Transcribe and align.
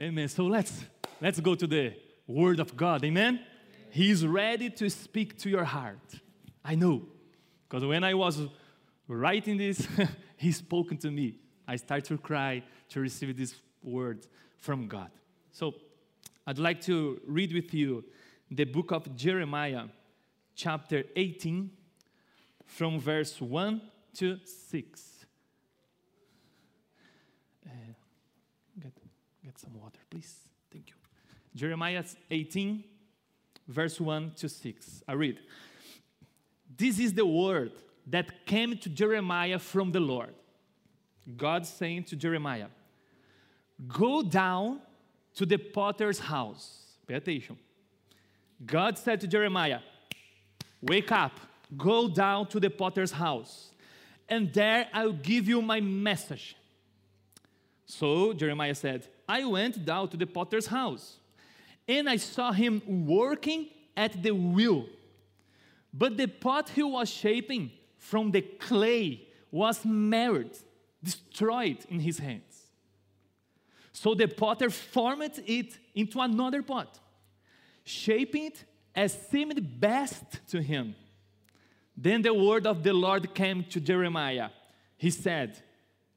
Amen. 0.00 0.28
So 0.28 0.46
let's 0.46 0.84
let's 1.20 1.40
go 1.40 1.54
to 1.54 1.66
the 1.66 1.92
word 2.26 2.58
of 2.58 2.74
God. 2.74 3.04
Amen. 3.04 3.40
He's 3.90 4.26
ready 4.26 4.70
to 4.70 4.88
speak 4.88 5.36
to 5.40 5.50
your 5.50 5.64
heart. 5.64 6.14
I 6.64 6.74
know. 6.74 7.02
Because 7.68 7.84
when 7.84 8.02
I 8.02 8.14
was 8.14 8.40
writing 9.06 9.58
this, 9.58 9.86
he 10.36 10.52
spoken 10.52 10.96
to 10.98 11.10
me. 11.10 11.36
I 11.68 11.76
start 11.76 12.04
to 12.06 12.16
cry 12.16 12.62
to 12.88 13.00
receive 13.00 13.36
this 13.36 13.54
word 13.82 14.26
from 14.56 14.88
God. 14.88 15.10
So 15.52 15.74
I'd 16.46 16.58
like 16.58 16.80
to 16.82 17.20
read 17.26 17.52
with 17.52 17.74
you 17.74 18.04
the 18.50 18.64
book 18.64 18.92
of 18.92 19.14
Jeremiah, 19.14 19.84
chapter 20.54 21.04
18, 21.14 21.70
from 22.64 22.98
verse 22.98 23.40
1 23.40 23.82
to 24.14 24.38
6. 24.44 25.26
Uh, 27.66 27.70
get, 28.80 28.92
get 29.44 29.49
some 29.60 29.74
water, 29.74 30.00
please. 30.08 30.34
Thank 30.72 30.88
you. 30.88 30.94
Jeremiah 31.54 32.04
18, 32.30 32.84
verse 33.68 34.00
1 34.00 34.32
to 34.36 34.48
6. 34.48 35.02
I 35.06 35.12
read 35.12 35.38
This 36.76 36.98
is 36.98 37.12
the 37.12 37.26
word 37.26 37.72
that 38.06 38.46
came 38.46 38.76
to 38.78 38.88
Jeremiah 38.88 39.58
from 39.58 39.92
the 39.92 40.00
Lord. 40.00 40.34
God 41.36 41.66
saying 41.66 42.04
to 42.04 42.16
Jeremiah, 42.16 42.68
Go 43.86 44.22
down 44.22 44.80
to 45.34 45.46
the 45.46 45.58
potter's 45.58 46.18
house. 46.18 46.96
Pay 47.06 47.14
attention. 47.14 47.58
God 48.64 48.98
said 48.98 49.20
to 49.20 49.26
Jeremiah, 49.26 49.80
Wake 50.82 51.12
up, 51.12 51.32
go 51.76 52.08
down 52.08 52.46
to 52.48 52.60
the 52.60 52.70
potter's 52.70 53.12
house, 53.12 53.70
and 54.28 54.52
there 54.52 54.88
I'll 54.92 55.12
give 55.12 55.48
you 55.48 55.60
my 55.60 55.80
message. 55.80 56.56
So 57.90 58.32
Jeremiah 58.32 58.74
said, 58.74 59.08
I 59.28 59.44
went 59.44 59.84
down 59.84 60.08
to 60.10 60.16
the 60.16 60.26
potter's 60.26 60.66
house, 60.66 61.18
and 61.88 62.08
I 62.08 62.16
saw 62.16 62.52
him 62.52 62.80
working 62.86 63.68
at 63.96 64.22
the 64.22 64.30
wheel. 64.30 64.86
But 65.92 66.16
the 66.16 66.28
pot 66.28 66.68
he 66.68 66.84
was 66.84 67.10
shaping 67.10 67.72
from 67.98 68.30
the 68.30 68.42
clay 68.42 69.26
was 69.50 69.84
marred, 69.84 70.56
destroyed 71.02 71.78
in 71.88 71.98
his 71.98 72.18
hands. 72.18 72.68
So 73.90 74.14
the 74.14 74.28
potter 74.28 74.70
formed 74.70 75.42
it 75.44 75.76
into 75.92 76.20
another 76.20 76.62
pot, 76.62 77.00
shaping 77.82 78.44
it 78.44 78.64
as 78.94 79.18
seemed 79.30 79.80
best 79.80 80.24
to 80.50 80.62
him. 80.62 80.94
Then 81.96 82.22
the 82.22 82.32
word 82.32 82.68
of 82.68 82.84
the 82.84 82.92
Lord 82.92 83.34
came 83.34 83.64
to 83.64 83.80
Jeremiah. 83.80 84.50
He 84.96 85.10
said, 85.10 85.60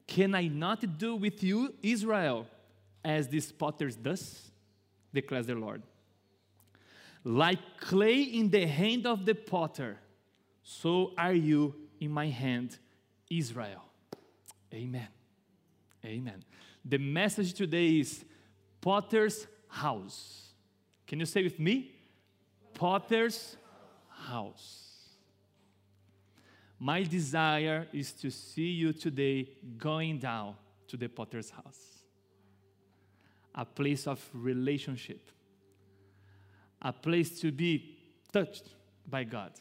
Can 0.07 0.35
I 0.35 0.47
not 0.47 0.97
do 0.97 1.15
with 1.15 1.43
you, 1.43 1.73
Israel, 1.81 2.47
as 3.03 3.27
this 3.27 3.51
potter 3.51 3.89
does? 3.89 4.51
declares 5.13 5.45
the 5.45 5.55
Lord. 5.55 5.83
Like 7.23 7.59
clay 7.79 8.21
in 8.21 8.49
the 8.49 8.65
hand 8.65 9.05
of 9.05 9.25
the 9.25 9.35
potter, 9.35 9.97
so 10.63 11.13
are 11.17 11.33
you 11.33 11.75
in 11.99 12.11
my 12.11 12.27
hand, 12.27 12.77
Israel. 13.29 13.83
Amen. 14.73 15.07
Amen. 16.03 16.43
The 16.83 16.97
message 16.97 17.53
today 17.53 17.99
is 17.99 18.25
Potter's 18.81 19.47
house. 19.69 20.49
Can 21.07 21.19
you 21.19 21.25
say 21.25 21.43
with 21.43 21.59
me? 21.59 21.91
Potter's 22.73 23.55
house. 24.09 24.82
My 26.79 27.03
desire 27.03 27.87
is 27.93 28.11
to 28.13 28.29
see 28.29 28.71
you 28.71 28.93
today 28.93 29.49
going 29.77 30.19
down 30.19 30.55
to 30.87 30.97
the 30.97 31.07
potter's 31.07 31.49
house, 31.49 32.03
a 33.55 33.65
place 33.65 34.07
of 34.07 34.27
relationship, 34.33 35.31
a 36.81 36.91
place 36.91 37.39
to 37.39 37.51
be 37.51 37.97
touched 38.31 38.65
by 39.09 39.23
God, 39.23 39.51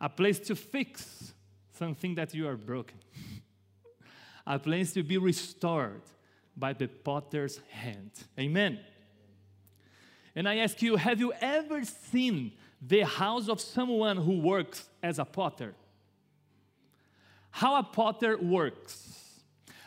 a 0.00 0.08
place 0.08 0.38
to 0.40 0.56
fix 0.56 1.32
something 1.72 2.14
that 2.16 2.34
you 2.34 2.48
are 2.48 2.56
broken, 2.56 2.98
a 4.46 4.58
place 4.58 4.92
to 4.94 5.02
be 5.02 5.18
restored 5.18 6.02
by 6.56 6.72
the 6.72 6.88
potter's 6.88 7.60
hand. 7.70 8.10
Amen. 8.38 8.80
And 10.34 10.48
I 10.48 10.56
ask 10.58 10.82
you, 10.82 10.96
have 10.96 11.20
you 11.20 11.32
ever 11.40 11.84
seen 11.84 12.52
the 12.80 13.00
house 13.00 13.48
of 13.48 13.60
someone 13.60 14.16
who 14.16 14.38
works 14.40 14.87
as 15.02 15.18
a 15.18 15.24
potter? 15.24 15.74
How 17.50 17.76
a 17.76 17.82
potter 17.82 18.36
works, 18.36 19.40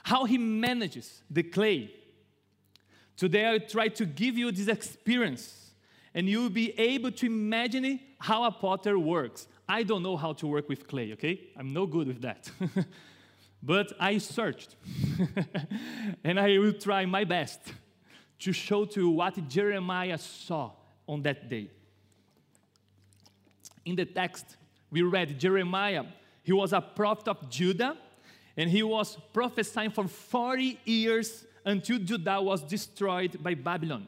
how 0.04 0.26
he 0.26 0.38
manages 0.38 1.22
the 1.30 1.44
clay. 1.44 1.92
Today, 3.16 3.50
I 3.50 3.60
try 3.60 3.88
to 3.90 4.06
give 4.06 4.38
you 4.38 4.52
this 4.52 4.68
experience, 4.68 5.72
and 6.14 6.28
you'll 6.28 6.50
be 6.50 6.78
able 6.80 7.12
to 7.12 7.26
imagine 7.26 8.00
how 8.20 8.44
a 8.44 8.52
potter 8.52 8.98
works. 8.98 9.48
I 9.70 9.84
don't 9.84 10.04
know 10.04 10.18
how 10.18 10.34
to 10.34 10.48
work 10.48 10.68
with 10.68 10.88
clay, 10.88 11.14
okay? 11.14 11.50
I'm 11.56 11.72
no 11.72 11.86
good 11.86 12.08
with 12.08 12.22
that. 12.24 12.50
but 13.64 13.94
I 14.00 14.18
searched, 14.18 14.76
and 16.24 16.40
I 16.40 16.58
will 16.58 16.74
try 16.74 17.06
my 17.06 17.24
best 17.24 17.62
to 18.40 18.52
show 18.52 18.86
to 18.86 19.02
you 19.02 19.10
what 19.12 19.48
Jeremiah 19.48 20.18
saw 20.18 20.72
on 21.08 21.22
that 21.22 21.48
day. 21.48 21.70
In 23.86 23.96
the 23.96 24.06
text, 24.06 24.58
we 24.92 25.02
read 25.02 25.40
Jeremiah, 25.40 26.04
he 26.44 26.54
was 26.54 26.74
a 26.74 26.82
prophet 26.82 27.28
of 27.30 27.50
Judah, 27.50 27.98
and 28.58 28.70
he 28.70 28.84
was 28.84 29.18
prophesying 29.34 29.92
for 29.92 30.08
40 30.08 30.80
years 30.86 31.46
until 31.64 32.00
Judah 32.00 32.42
was 32.42 32.62
destroyed 32.62 33.42
by 33.42 33.54
Babylon. 33.54 34.08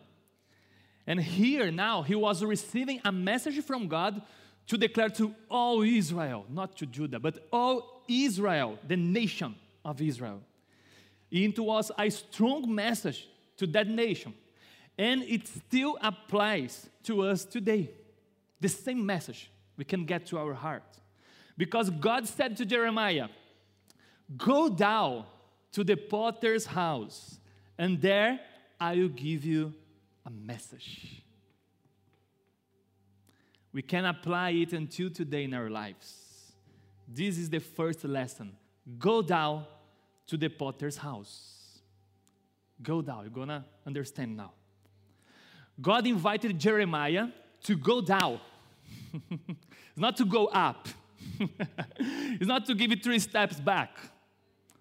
And 1.06 1.20
here 1.20 1.72
now, 1.72 2.02
he 2.02 2.16
was 2.16 2.44
receiving 2.44 3.02
a 3.06 3.12
message 3.12 3.64
from 3.64 3.88
God 3.88 4.22
to 4.68 4.78
declare 4.78 5.10
to 5.10 5.34
all 5.50 5.82
Israel, 5.82 6.46
not 6.50 6.78
to 6.78 6.86
Judah, 6.86 7.20
but 7.20 7.48
all 7.52 8.04
Israel, 8.08 8.80
the 8.88 8.96
nation 8.96 9.56
of 9.84 10.02
Israel. 10.02 10.42
It 11.30 11.58
was 11.60 11.92
a 11.98 12.10
strong 12.10 12.74
message 12.74 13.28
to 13.58 13.68
that 13.68 13.88
nation. 13.88 14.34
And 14.98 15.24
it 15.24 15.48
still 15.48 15.98
applies 16.02 16.88
to 17.04 17.24
us 17.24 17.44
today. 17.44 17.90
The 18.62 18.70
same 18.70 19.06
message 19.06 19.50
we 19.78 19.86
can 19.86 20.06
get 20.06 20.26
to 20.28 20.38
our 20.38 20.54
heart. 20.54 20.84
Because 21.58 21.90
God 21.90 22.28
said 22.28 22.58
to 22.58 22.66
Jeremiah, 22.66 23.28
Go 24.38 24.70
down 24.70 25.26
to 25.74 25.84
the 25.84 25.96
potter's 25.96 26.66
house, 26.66 27.40
and 27.78 28.02
there 28.02 28.40
I 28.80 28.96
will 28.96 29.10
give 29.10 29.44
you 29.44 29.74
a 30.26 30.30
message. 30.30 31.22
We 33.72 33.82
can 33.82 34.06
apply 34.06 34.52
it 34.52 34.74
until 34.74 35.10
today 35.10 35.44
in 35.44 35.54
our 35.54 35.70
lives. 35.70 36.54
This 37.08 37.38
is 37.38 37.50
the 37.50 37.60
first 37.60 38.04
lesson. 38.04 38.56
Go 39.00 39.22
down 39.22 39.66
to 40.28 40.38
the 40.38 40.50
potter's 40.50 40.98
house. 40.98 41.80
Go 42.82 43.02
down. 43.02 43.24
You're 43.24 43.32
gonna 43.32 43.66
understand 43.86 44.38
now. 44.38 44.52
God 45.82 46.06
invited 46.06 46.60
Jeremiah 46.60 47.28
to 47.64 47.76
go 47.76 48.02
down 48.02 48.40
it's 49.32 49.98
not 49.98 50.18
to 50.18 50.26
go 50.26 50.48
up. 50.48 50.88
it's 52.00 52.48
not 52.48 52.66
to 52.66 52.76
give 52.76 52.92
you 52.92 52.98
three 52.98 53.20
steps 53.20 53.60
back. 53.60 53.98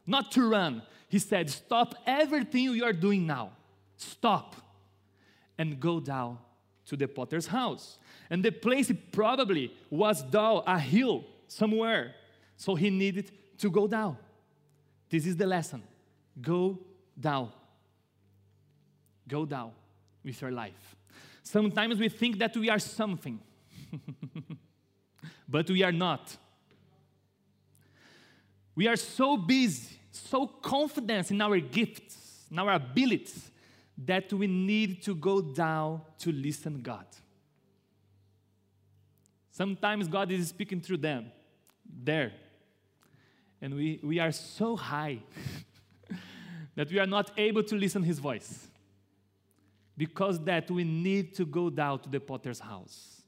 Not 0.06 0.32
to 0.32 0.48
run. 0.48 0.82
He 1.08 1.18
said, 1.18 1.50
Stop 1.50 1.94
everything 2.06 2.64
you 2.64 2.84
are 2.84 2.92
doing 2.92 3.26
now. 3.26 3.50
Stop. 3.96 4.56
And 5.58 5.78
go 5.78 6.00
down 6.00 6.38
to 6.86 6.96
the 6.96 7.06
potter's 7.06 7.46
house. 7.46 7.98
And 8.30 8.42
the 8.42 8.50
place 8.50 8.90
probably 9.12 9.72
was 9.90 10.22
down 10.22 10.62
a 10.66 10.78
hill 10.78 11.24
somewhere. 11.46 12.14
So 12.56 12.74
he 12.74 12.90
needed 12.90 13.30
to 13.58 13.70
go 13.70 13.86
down. 13.86 14.16
This 15.08 15.26
is 15.26 15.36
the 15.36 15.46
lesson. 15.46 15.82
Go 16.40 16.78
down. 17.18 17.52
Go 19.28 19.44
down 19.44 19.72
with 20.24 20.40
your 20.40 20.50
life. 20.50 20.96
Sometimes 21.42 21.98
we 21.98 22.08
think 22.08 22.38
that 22.38 22.56
we 22.56 22.70
are 22.70 22.78
something. 22.78 23.38
but 25.48 25.68
we 25.70 25.82
are 25.82 25.92
not. 25.92 26.36
We 28.74 28.88
are 28.88 28.96
so 28.96 29.36
busy, 29.36 29.98
so 30.10 30.46
confident 30.46 31.30
in 31.30 31.40
our 31.40 31.58
gifts, 31.58 32.46
in 32.50 32.58
our 32.58 32.72
abilities, 32.72 33.50
that 33.98 34.32
we 34.32 34.46
need 34.46 35.02
to 35.02 35.14
go 35.14 35.40
down 35.40 36.00
to 36.18 36.32
listen 36.32 36.80
God. 36.80 37.06
Sometimes 39.50 40.08
God 40.08 40.32
is 40.32 40.48
speaking 40.48 40.80
through 40.80 40.96
them, 40.98 41.30
there. 41.86 42.32
And 43.60 43.74
we, 43.74 44.00
we 44.02 44.18
are 44.18 44.32
so 44.32 44.76
high 44.76 45.18
that 46.74 46.90
we 46.90 46.98
are 46.98 47.06
not 47.06 47.30
able 47.36 47.62
to 47.64 47.76
listen 47.76 48.02
his 48.02 48.18
voice. 48.18 48.66
Because 49.96 50.42
that 50.44 50.70
we 50.70 50.84
need 50.84 51.34
to 51.34 51.44
go 51.44 51.68
down 51.68 52.00
to 52.00 52.08
the 52.08 52.18
potter's 52.18 52.58
house. 52.58 53.21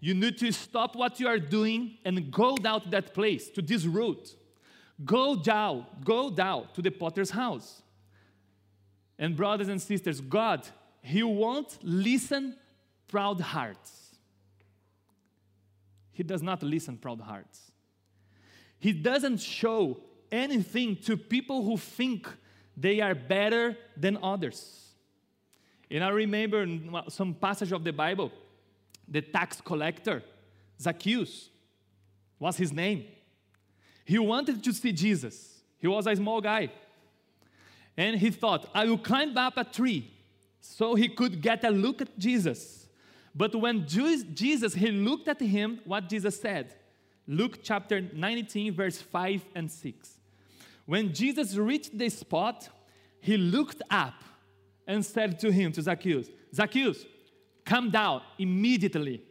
You 0.00 0.14
need 0.14 0.38
to 0.38 0.50
stop 0.50 0.96
what 0.96 1.20
you 1.20 1.28
are 1.28 1.38
doing 1.38 1.98
and 2.04 2.30
go 2.30 2.56
down 2.56 2.80
to 2.82 2.88
that 2.88 3.12
place, 3.12 3.50
to 3.50 3.62
this 3.62 3.84
route. 3.84 4.34
Go 5.04 5.36
down, 5.36 5.86
go 6.04 6.30
down 6.30 6.68
to 6.74 6.82
the 6.82 6.90
potter's 6.90 7.30
house. 7.30 7.82
And 9.18 9.36
brothers 9.36 9.68
and 9.68 9.80
sisters, 9.80 10.20
God, 10.20 10.66
He 11.02 11.22
won't 11.22 11.78
listen 11.82 12.56
proud 13.08 13.40
hearts. 13.40 14.16
He 16.12 16.22
does 16.22 16.42
not 16.42 16.62
listen 16.62 16.96
proud 16.96 17.20
hearts. 17.20 17.70
He 18.78 18.92
doesn't 18.92 19.38
show 19.38 20.00
anything 20.32 20.96
to 20.96 21.16
people 21.16 21.62
who 21.62 21.76
think 21.76 22.28
they 22.76 23.00
are 23.00 23.14
better 23.14 23.76
than 23.96 24.18
others. 24.22 24.86
And 25.90 26.04
I 26.04 26.08
remember 26.08 26.66
some 27.08 27.34
passage 27.34 27.72
of 27.72 27.84
the 27.84 27.92
Bible, 27.92 28.30
the 29.10 29.20
tax 29.20 29.60
collector, 29.60 30.22
Zacchaeus, 30.80 31.50
was 32.38 32.56
his 32.56 32.72
name. 32.72 33.04
He 34.04 34.18
wanted 34.18 34.62
to 34.64 34.72
see 34.72 34.92
Jesus. 34.92 35.60
He 35.78 35.88
was 35.88 36.06
a 36.06 36.16
small 36.16 36.40
guy. 36.40 36.70
And 37.96 38.16
he 38.16 38.30
thought, 38.30 38.68
I 38.74 38.86
will 38.86 38.98
climb 38.98 39.36
up 39.36 39.56
a 39.56 39.64
tree 39.64 40.10
so 40.60 40.94
he 40.94 41.08
could 41.08 41.42
get 41.42 41.64
a 41.64 41.70
look 41.70 42.00
at 42.00 42.18
Jesus. 42.18 42.86
But 43.34 43.54
when 43.54 43.86
Jesus, 43.86 44.74
he 44.74 44.90
looked 44.90 45.28
at 45.28 45.40
him, 45.40 45.80
what 45.84 46.08
Jesus 46.08 46.40
said? 46.40 46.74
Luke 47.26 47.60
chapter 47.62 48.00
19, 48.00 48.74
verse 48.74 49.00
5 49.00 49.44
and 49.54 49.70
6. 49.70 50.18
When 50.86 51.12
Jesus 51.12 51.56
reached 51.56 51.96
the 51.96 52.08
spot, 52.08 52.68
he 53.20 53.36
looked 53.36 53.82
up 53.90 54.24
and 54.86 55.04
said 55.04 55.38
to 55.40 55.52
him, 55.52 55.70
to 55.72 55.82
Zacchaeus, 55.82 56.28
Zacchaeus, 56.52 57.04
come 57.70 57.88
down 57.88 58.20
immediately. 58.36 59.22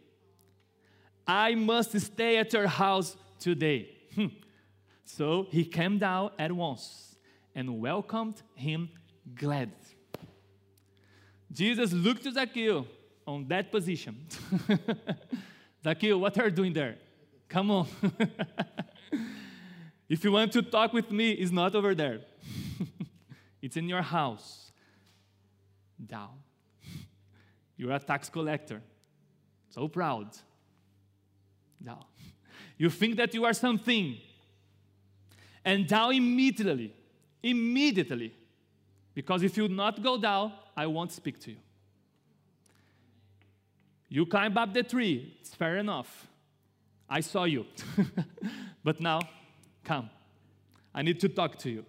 I 1.26 1.54
must 1.54 1.92
stay 2.00 2.38
at 2.38 2.50
your 2.54 2.66
house 2.66 3.14
today. 3.38 3.80
Hmm. 4.14 4.26
so 5.04 5.46
he 5.50 5.64
came 5.64 5.98
down 5.98 6.30
at 6.38 6.50
once 6.50 7.16
and 7.54 7.80
welcomed 7.80 8.40
him 8.54 8.88
glad. 9.34 9.70
Jesus 11.52 11.92
looked 11.92 12.22
to 12.24 12.32
Zacchaeus 12.32 12.86
on 13.26 13.46
that 13.48 13.70
position. 13.70 14.16
Zacchaeus, 15.84 16.16
what 16.16 16.38
are 16.38 16.46
you 16.46 16.50
doing 16.50 16.72
there? 16.72 16.96
Come 17.48 17.70
on. 17.70 17.86
if 20.08 20.24
you 20.24 20.32
want 20.32 20.50
to 20.52 20.62
talk 20.62 20.94
with 20.94 21.10
me, 21.10 21.32
it's 21.32 21.52
not 21.52 21.74
over 21.74 21.94
there. 21.94 22.20
it's 23.62 23.76
in 23.76 23.86
your 23.88 24.02
house. 24.02 24.72
Down. 26.04 26.49
You're 27.80 27.92
a 27.92 27.98
tax 27.98 28.28
collector. 28.28 28.82
So 29.70 29.88
proud. 29.88 30.36
Down. 31.82 32.04
You 32.76 32.90
think 32.90 33.16
that 33.16 33.34
you 33.34 33.44
are 33.46 33.54
something. 33.54 34.18
And 35.64 35.86
down 35.86 36.14
immediately. 36.14 36.94
Immediately. 37.42 38.34
Because 39.14 39.42
if 39.42 39.56
you 39.56 39.68
not 39.68 40.02
go 40.02 40.18
down, 40.18 40.52
I 40.76 40.86
won't 40.86 41.12
speak 41.12 41.40
to 41.40 41.52
you. 41.52 41.56
You 44.10 44.26
climb 44.26 44.58
up 44.58 44.74
the 44.74 44.82
tree, 44.82 45.36
it's 45.40 45.54
fair 45.54 45.78
enough. 45.78 46.26
I 47.08 47.20
saw 47.20 47.44
you. 47.44 47.64
but 48.84 49.00
now, 49.00 49.20
come. 49.84 50.10
I 50.94 51.00
need 51.00 51.18
to 51.20 51.28
talk 51.28 51.56
to 51.58 51.70
you. 51.70 51.84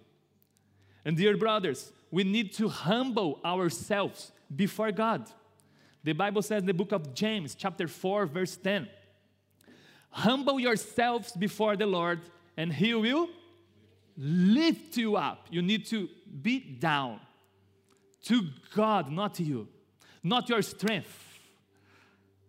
And 1.04 1.16
dear 1.18 1.36
brothers, 1.36 1.92
we 2.10 2.24
need 2.24 2.52
to 2.54 2.68
humble 2.68 3.40
ourselves 3.44 4.32
before 4.54 4.92
God. 4.92 5.30
The 6.04 6.12
Bible 6.12 6.42
says 6.42 6.62
in 6.62 6.66
the 6.66 6.74
book 6.74 6.92
of 6.92 7.14
James, 7.14 7.54
chapter 7.54 7.86
4, 7.86 8.26
verse 8.26 8.56
10 8.56 8.88
Humble 10.10 10.60
yourselves 10.60 11.32
before 11.32 11.76
the 11.76 11.86
Lord, 11.86 12.20
and 12.56 12.72
He 12.72 12.94
will 12.94 13.28
lift 14.16 14.96
you 14.96 15.16
up. 15.16 15.46
You 15.50 15.62
need 15.62 15.86
to 15.86 16.08
be 16.42 16.60
down 16.60 17.20
to 18.24 18.42
God, 18.74 19.10
not 19.10 19.34
to 19.34 19.42
you, 19.42 19.68
not 20.22 20.48
your 20.48 20.62
strength, 20.62 21.40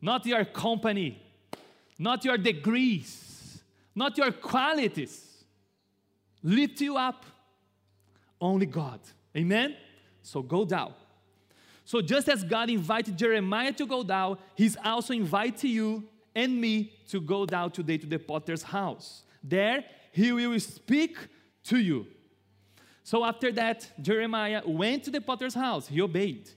not 0.01 0.25
your 0.25 0.43
company, 0.45 1.21
not 1.97 2.25
your 2.25 2.37
degrees, 2.37 3.63
not 3.95 4.17
your 4.17 4.31
qualities. 4.31 5.45
Lift 6.41 6.81
you 6.81 6.97
up. 6.97 7.25
Only 8.41 8.65
God. 8.65 8.99
Amen? 9.37 9.77
So 10.21 10.41
go 10.41 10.65
down. 10.65 10.93
So 11.85 12.01
just 12.01 12.29
as 12.29 12.43
God 12.43 12.69
invited 12.69 13.17
Jeremiah 13.17 13.73
to 13.73 13.85
go 13.85 14.03
down, 14.03 14.37
He's 14.55 14.77
also 14.83 15.13
inviting 15.13 15.71
you 15.71 16.03
and 16.35 16.59
me 16.59 16.93
to 17.09 17.19
go 17.19 17.45
down 17.45 17.71
today 17.71 17.97
to 17.97 18.07
the 18.07 18.19
potter's 18.19 18.63
house. 18.63 19.23
There, 19.43 19.83
He 20.11 20.31
will 20.31 20.59
speak 20.59 21.17
to 21.65 21.77
you. 21.77 22.07
So 23.03 23.25
after 23.25 23.51
that, 23.51 23.89
Jeremiah 24.01 24.61
went 24.65 25.03
to 25.03 25.11
the 25.11 25.19
potter's 25.19 25.53
house. 25.53 25.87
He 25.87 26.01
obeyed. 26.01 26.49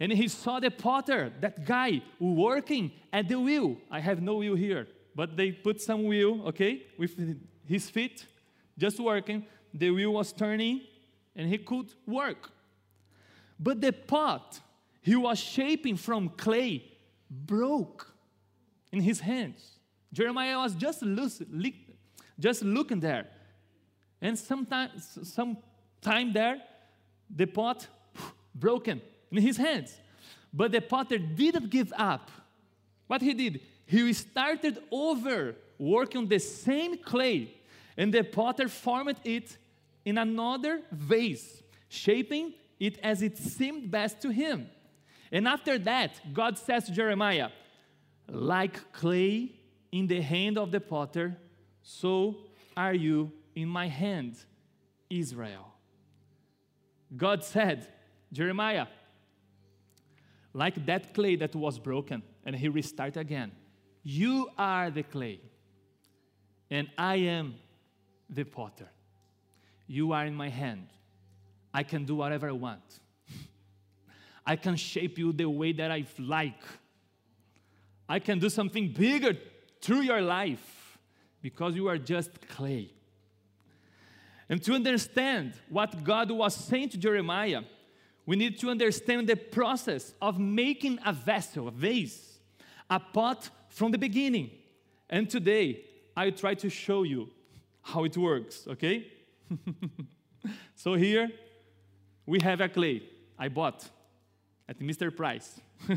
And 0.00 0.12
he 0.12 0.28
saw 0.28 0.60
the 0.60 0.70
potter, 0.70 1.32
that 1.40 1.64
guy, 1.64 2.02
working 2.18 2.92
at 3.12 3.28
the 3.28 3.38
wheel. 3.38 3.76
I 3.90 4.00
have 4.00 4.20
no 4.20 4.34
wheel 4.36 4.56
here 4.56 4.86
but 5.14 5.36
they 5.36 5.52
put 5.52 5.80
some 5.80 6.04
wheel, 6.04 6.42
okay, 6.48 6.82
with 6.98 7.16
his 7.66 7.88
feet, 7.88 8.26
just 8.76 8.98
working. 8.98 9.46
The 9.72 9.90
wheel 9.90 10.12
was 10.12 10.32
turning, 10.32 10.82
and 11.36 11.48
he 11.48 11.58
could 11.58 11.92
work. 12.06 12.50
But 13.58 13.80
the 13.80 13.92
pot 13.92 14.60
he 15.04 15.16
was 15.16 15.38
shaping 15.38 15.96
from 15.96 16.30
clay 16.30 16.82
broke 17.30 18.10
in 18.90 19.02
his 19.02 19.20
hands. 19.20 19.78
Jeremiah 20.10 20.56
was 20.56 20.74
just 20.74 21.02
just 22.40 22.62
looking 22.64 23.00
there. 23.00 23.26
And 24.22 24.38
sometimes, 24.38 25.18
some 25.22 25.58
time 26.00 26.32
there, 26.32 26.62
the 27.28 27.44
pot 27.44 27.86
broken 28.54 29.02
in 29.30 29.42
his 29.42 29.58
hands. 29.58 29.94
But 30.50 30.72
the 30.72 30.80
potter 30.80 31.18
didn't 31.18 31.68
give 31.68 31.92
up. 31.94 32.30
What 33.06 33.20
he 33.20 33.34
did, 33.34 33.60
he 33.84 34.10
started 34.14 34.78
over 34.90 35.54
working 35.78 36.22
on 36.22 36.28
the 36.28 36.38
same 36.38 36.96
clay, 36.96 37.52
and 37.98 38.14
the 38.14 38.24
potter 38.24 38.68
formed 38.68 39.16
it 39.22 39.58
in 40.06 40.16
another 40.16 40.80
vase, 40.90 41.62
shaping 41.90 42.54
it 42.80 42.98
as 43.02 43.20
it 43.20 43.36
seemed 43.36 43.90
best 43.90 44.22
to 44.22 44.30
him. 44.30 44.70
And 45.34 45.48
after 45.48 45.78
that, 45.80 46.20
God 46.32 46.56
says 46.56 46.84
to 46.84 46.92
Jeremiah, 46.92 47.48
Like 48.28 48.92
clay 48.92 49.50
in 49.90 50.06
the 50.06 50.20
hand 50.20 50.56
of 50.56 50.70
the 50.70 50.78
potter, 50.78 51.36
so 51.82 52.36
are 52.76 52.94
you 52.94 53.32
in 53.56 53.68
my 53.68 53.88
hand, 53.88 54.36
Israel. 55.10 55.74
God 57.16 57.42
said, 57.42 57.88
Jeremiah, 58.32 58.86
like 60.52 60.86
that 60.86 61.12
clay 61.12 61.34
that 61.34 61.56
was 61.56 61.80
broken, 61.80 62.22
and 62.44 62.54
he 62.54 62.68
restarted 62.68 63.16
again. 63.16 63.50
You 64.04 64.50
are 64.56 64.88
the 64.88 65.02
clay, 65.02 65.40
and 66.70 66.88
I 66.96 67.16
am 67.16 67.56
the 68.30 68.44
potter. 68.44 68.88
You 69.88 70.12
are 70.12 70.26
in 70.26 70.34
my 70.36 70.48
hand. 70.48 70.86
I 71.72 71.82
can 71.82 72.04
do 72.04 72.14
whatever 72.14 72.48
I 72.48 72.52
want. 72.52 73.00
I 74.46 74.56
can 74.56 74.76
shape 74.76 75.18
you 75.18 75.32
the 75.32 75.48
way 75.48 75.72
that 75.72 75.90
I 75.90 76.04
like. 76.18 76.62
I 78.08 78.18
can 78.18 78.38
do 78.38 78.50
something 78.50 78.92
bigger 78.92 79.36
through 79.80 80.02
your 80.02 80.20
life 80.20 80.98
because 81.40 81.74
you 81.74 81.88
are 81.88 81.98
just 81.98 82.46
clay. 82.48 82.90
And 84.48 84.62
to 84.64 84.74
understand 84.74 85.54
what 85.68 86.04
God 86.04 86.30
was 86.30 86.54
saying 86.54 86.90
to 86.90 86.98
Jeremiah, 86.98 87.62
we 88.26 88.36
need 88.36 88.58
to 88.60 88.70
understand 88.70 89.28
the 89.28 89.36
process 89.36 90.14
of 90.20 90.38
making 90.38 90.98
a 91.04 91.12
vessel, 91.12 91.68
a 91.68 91.70
vase, 91.70 92.38
a 92.90 93.00
pot 93.00 93.48
from 93.68 93.92
the 93.92 93.98
beginning. 93.98 94.50
And 95.08 95.28
today, 95.28 95.84
I 96.16 96.30
try 96.30 96.54
to 96.54 96.70
show 96.70 97.02
you 97.02 97.30
how 97.82 98.04
it 98.04 98.16
works, 98.16 98.66
okay? 98.68 99.06
so 100.74 100.94
here, 100.94 101.30
we 102.26 102.40
have 102.40 102.60
a 102.60 102.68
clay 102.68 103.02
I 103.38 103.48
bought 103.48 103.88
at 104.68 104.78
Mr. 104.80 105.14
Price. 105.14 105.60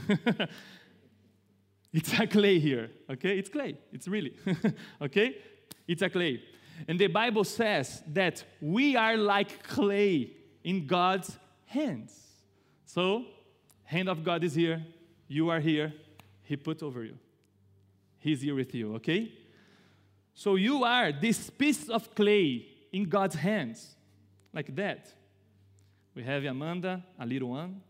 it's 1.94 2.20
a 2.20 2.28
clay 2.28 2.60
here, 2.60 2.90
okay? 3.10 3.38
It's 3.38 3.50
clay, 3.50 3.78
it's 3.92 4.08
really, 4.08 4.34
okay? 5.02 5.38
It's 5.88 6.02
a 6.02 6.10
clay. 6.10 6.42
And 6.88 7.00
the 7.00 7.08
Bible 7.08 7.44
says 7.44 8.04
that 8.14 8.44
we 8.62 8.96
are 8.96 9.18
like 9.18 9.64
clay 9.64 10.32
in 10.64 10.86
God's 10.86 11.38
hands. 11.66 12.14
So, 12.86 13.26
hand 13.84 14.10
of 14.10 14.24
God 14.24 14.44
is 14.44 14.54
here, 14.54 14.86
you 15.28 15.50
are 15.50 15.60
here, 15.60 15.94
He 16.44 16.56
put 16.56 16.84
over 16.84 17.04
you. 17.04 17.18
He's 18.20 18.42
here 18.42 18.56
with 18.56 18.74
you, 18.76 18.96
okay? 18.96 19.32
So 20.34 20.56
you 20.56 20.84
are 20.84 21.12
this 21.12 21.50
piece 21.50 21.90
of 21.90 22.14
clay 22.14 22.68
in 22.92 23.10
God's 23.10 23.36
hands, 23.36 23.96
like 24.54 24.76
that. 24.76 25.12
We 26.14 26.24
have 26.24 26.44
Amanda, 26.46 27.04
a 27.20 27.26
little 27.26 27.50
one. 27.50 27.82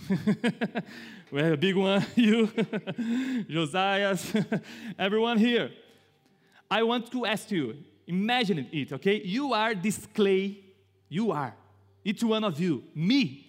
we 1.30 1.40
have 1.40 1.52
a 1.52 1.56
big 1.56 1.76
one, 1.76 2.04
you, 2.16 2.46
Josias, 3.48 4.44
everyone 4.98 5.38
here. 5.38 5.70
I 6.70 6.82
want 6.82 7.10
to 7.12 7.24
ask 7.24 7.50
you, 7.50 7.76
imagine 8.06 8.68
it, 8.72 8.92
okay? 8.92 9.22
You 9.22 9.52
are 9.52 9.74
this 9.74 10.06
clay, 10.14 10.58
you 11.08 11.30
are, 11.32 11.54
each 12.04 12.22
one 12.22 12.44
of 12.44 12.58
you, 12.60 12.84
me. 12.94 13.40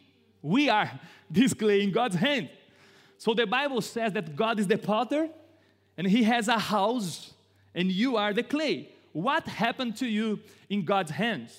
We 0.41 0.69
are 0.69 0.91
this 1.29 1.53
clay 1.53 1.81
in 1.81 1.91
God's 1.91 2.15
hand. 2.15 2.49
So 3.17 3.33
the 3.33 3.47
Bible 3.47 3.81
says 3.81 4.13
that 4.13 4.35
God 4.35 4.59
is 4.59 4.67
the 4.67 4.77
potter 4.77 5.29
and 5.97 6.05
he 6.05 6.23
has 6.23 6.47
a 6.47 6.59
house 6.59 7.33
and 7.73 7.91
you 7.91 8.17
are 8.17 8.33
the 8.33 8.43
clay. 8.43 8.89
What 9.11 9.47
happened 9.47 9.97
to 9.97 10.05
you 10.05 10.39
in 10.69 10.85
God's 10.85 11.11
hands? 11.11 11.53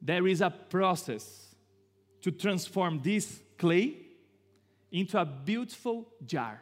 There 0.00 0.26
is 0.26 0.40
a 0.40 0.50
process 0.50 1.41
to 2.22 2.30
transform 2.30 3.00
this 3.02 3.40
clay 3.58 3.96
into 4.90 5.18
a 5.18 5.24
beautiful 5.24 6.06
jar. 6.24 6.60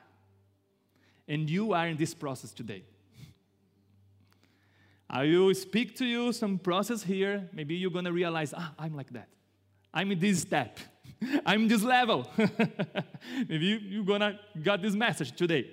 And 1.29 1.49
you 1.49 1.73
are 1.73 1.87
in 1.87 1.97
this 1.97 2.15
process 2.15 2.53
today. 2.53 2.85
I 5.09 5.25
will 5.25 5.55
speak 5.55 5.97
to 5.97 6.05
you 6.05 6.33
some 6.33 6.59
process 6.59 7.03
here. 7.03 7.49
Maybe 7.53 7.75
you're 7.75 7.91
gonna 7.91 8.13
realize, 8.13 8.55
ah, 8.57 8.73
I'm 8.79 8.95
like 8.95 9.13
that. 9.13 9.29
I'm 9.93 10.13
in 10.13 10.19
this 10.19 10.41
step. 10.41 10.79
I'm 11.47 11.67
this 11.67 11.83
level. 11.83 12.31
Maybe 13.49 13.81
you're 13.89 14.05
gonna 14.05 14.39
got 14.63 14.83
this 14.83 14.95
message 14.95 15.33
today. 15.33 15.69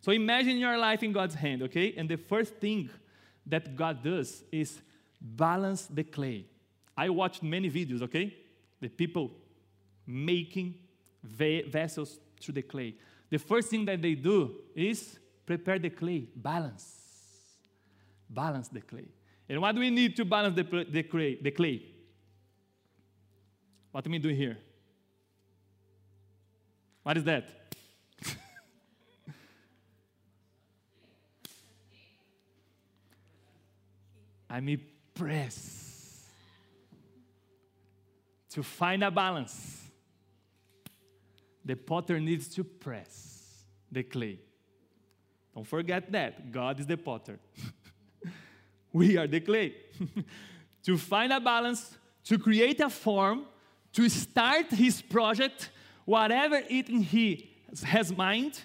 So 0.00 0.12
imagine 0.12 0.56
your 0.58 0.76
life 0.78 1.02
in 1.02 1.12
God's 1.12 1.34
hand, 1.34 1.62
okay? 1.62 1.94
And 1.96 2.08
the 2.08 2.16
first 2.16 2.54
thing 2.56 2.90
that 3.46 3.76
God 3.76 4.02
does 4.02 4.44
is 4.50 4.80
balance 5.20 5.86
the 5.86 6.04
clay. 6.04 6.46
I 6.96 7.10
watched 7.10 7.42
many 7.42 7.70
videos, 7.70 8.02
okay? 8.02 8.34
The 8.84 8.90
people 8.90 9.32
making 10.06 10.74
vessels 11.22 12.18
through 12.38 12.52
the 12.52 12.60
clay. 12.60 12.94
The 13.30 13.38
first 13.38 13.70
thing 13.70 13.86
that 13.86 14.02
they 14.02 14.14
do 14.14 14.56
is 14.74 15.18
prepare 15.46 15.78
the 15.78 15.88
clay, 15.88 16.28
balance. 16.36 16.98
Balance 18.28 18.68
the 18.68 18.82
clay. 18.82 19.08
And 19.48 19.62
what 19.62 19.74
do 19.74 19.80
we 19.80 19.88
need 19.88 20.14
to 20.16 20.26
balance 20.26 20.54
the, 20.54 20.64
the, 20.90 21.02
clay, 21.02 21.38
the 21.40 21.50
clay? 21.50 21.80
What 23.90 24.04
am 24.04 24.12
I 24.12 24.18
doing 24.18 24.36
here? 24.36 24.58
What 27.04 27.16
is 27.16 27.24
that? 27.24 27.48
I 34.50 34.60
mean, 34.60 34.82
press 35.14 35.83
to 38.54 38.62
find 38.62 39.02
a 39.02 39.10
balance. 39.10 39.90
The 41.64 41.74
potter 41.74 42.20
needs 42.20 42.46
to 42.54 42.62
press 42.62 43.64
the 43.90 44.04
clay. 44.04 44.38
Don't 45.52 45.66
forget 45.66 46.10
that. 46.12 46.52
God 46.52 46.78
is 46.78 46.86
the 46.86 46.96
potter. 46.96 47.40
we 48.92 49.16
are 49.16 49.26
the 49.26 49.40
clay. 49.40 49.74
to 50.84 50.96
find 50.96 51.32
a 51.32 51.40
balance, 51.40 51.96
to 52.24 52.38
create 52.38 52.80
a 52.80 52.88
form, 52.88 53.46
to 53.92 54.08
start 54.08 54.70
his 54.70 55.02
project, 55.02 55.70
whatever 56.04 56.62
it 56.68 56.88
he 56.88 57.50
has 57.82 58.16
mind, 58.16 58.60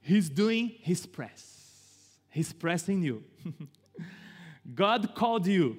he's 0.00 0.28
doing 0.28 0.72
his 0.80 1.06
press. 1.06 2.16
He's 2.28 2.52
pressing 2.52 3.02
you. 3.02 3.22
God 4.74 5.14
called 5.14 5.46
you. 5.46 5.78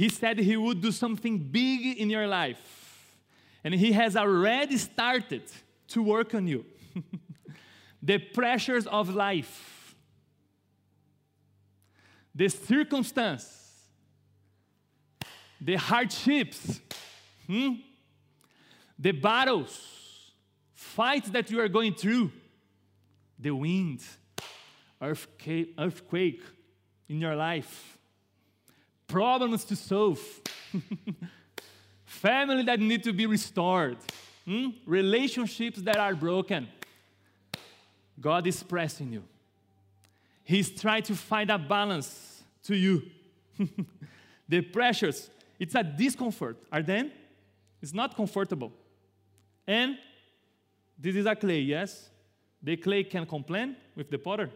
He 0.00 0.08
said 0.08 0.38
He 0.38 0.56
would 0.56 0.80
do 0.80 0.92
something 0.92 1.36
big 1.36 1.98
in 1.98 2.08
your 2.08 2.26
life. 2.26 3.14
And 3.62 3.74
He 3.74 3.92
has 3.92 4.16
already 4.16 4.78
started 4.78 5.42
to 5.88 6.02
work 6.02 6.34
on 6.34 6.46
you. 6.46 6.64
the 8.02 8.16
pressures 8.16 8.86
of 8.86 9.14
life, 9.14 9.94
the 12.34 12.48
circumstance, 12.48 13.44
the 15.60 15.76
hardships, 15.76 16.80
hmm? 17.46 17.74
the 18.98 19.12
battles, 19.12 19.86
fights 20.72 21.28
that 21.28 21.50
you 21.50 21.60
are 21.60 21.68
going 21.68 21.92
through, 21.92 22.32
the 23.38 23.50
wind, 23.50 24.00
earthquake, 25.02 25.74
earthquake 25.78 26.42
in 27.06 27.20
your 27.20 27.36
life, 27.36 27.98
problems 29.10 29.64
to 29.64 29.76
solve, 29.76 30.20
family 32.04 32.62
that 32.62 32.78
need 32.78 33.02
to 33.02 33.12
be 33.12 33.26
restored, 33.26 33.96
hmm? 34.44 34.68
relationships 34.86 35.82
that 35.82 35.96
are 35.96 36.14
broken. 36.14 36.68
God 38.20 38.46
is 38.46 38.62
pressing 38.62 39.12
you. 39.12 39.24
He's 40.44 40.70
trying 40.80 41.02
to 41.04 41.14
find 41.14 41.50
a 41.50 41.58
balance 41.58 42.42
to 42.64 42.76
you. 42.76 43.02
the 44.48 44.60
pressures, 44.60 45.30
it's 45.58 45.74
a 45.74 45.82
discomfort. 45.82 46.56
Are 46.70 46.82
then? 46.82 47.12
It's 47.82 47.94
not 47.94 48.16
comfortable. 48.16 48.72
And 49.66 49.96
this 50.98 51.16
is 51.16 51.26
a 51.26 51.34
clay, 51.34 51.60
yes? 51.60 52.10
The 52.62 52.76
clay 52.76 53.04
can 53.04 53.26
complain 53.26 53.76
with 53.96 54.10
the 54.10 54.18
potter. 54.18 54.50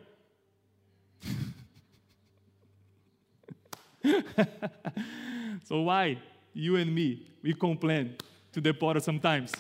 so 5.65 5.81
why 5.83 6.19
you 6.53 6.77
and 6.77 6.95
me 6.95 7.27
we 7.43 7.55
complain 7.55 8.17
to 8.53 8.61
the 8.61 8.73
potter 8.73 9.01
sometimes? 9.01 9.53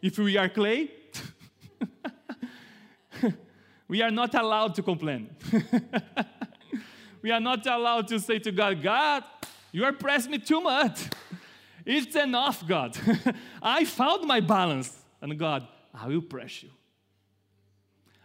If 0.00 0.18
we 0.18 0.36
are 0.36 0.48
clay, 0.48 0.90
we 3.88 4.02
are 4.02 4.10
not 4.10 4.34
allowed 4.34 4.74
to 4.74 4.82
complain. 4.82 5.30
we 7.22 7.30
are 7.30 7.40
not 7.40 7.66
allowed 7.66 8.08
to 8.08 8.20
say 8.20 8.38
to 8.38 8.52
God, 8.52 8.82
God, 8.82 9.24
you 9.72 9.84
are 9.84 9.92
pressing 9.92 10.32
me 10.32 10.38
too 10.38 10.60
much. 10.60 11.08
It's 11.86 12.16
enough, 12.16 12.66
God. 12.66 12.96
I 13.62 13.84
found 13.84 14.26
my 14.26 14.40
balance. 14.40 14.98
And 15.20 15.38
God, 15.38 15.66
I 15.94 16.06
will 16.08 16.20
press 16.20 16.62
you. 16.62 16.70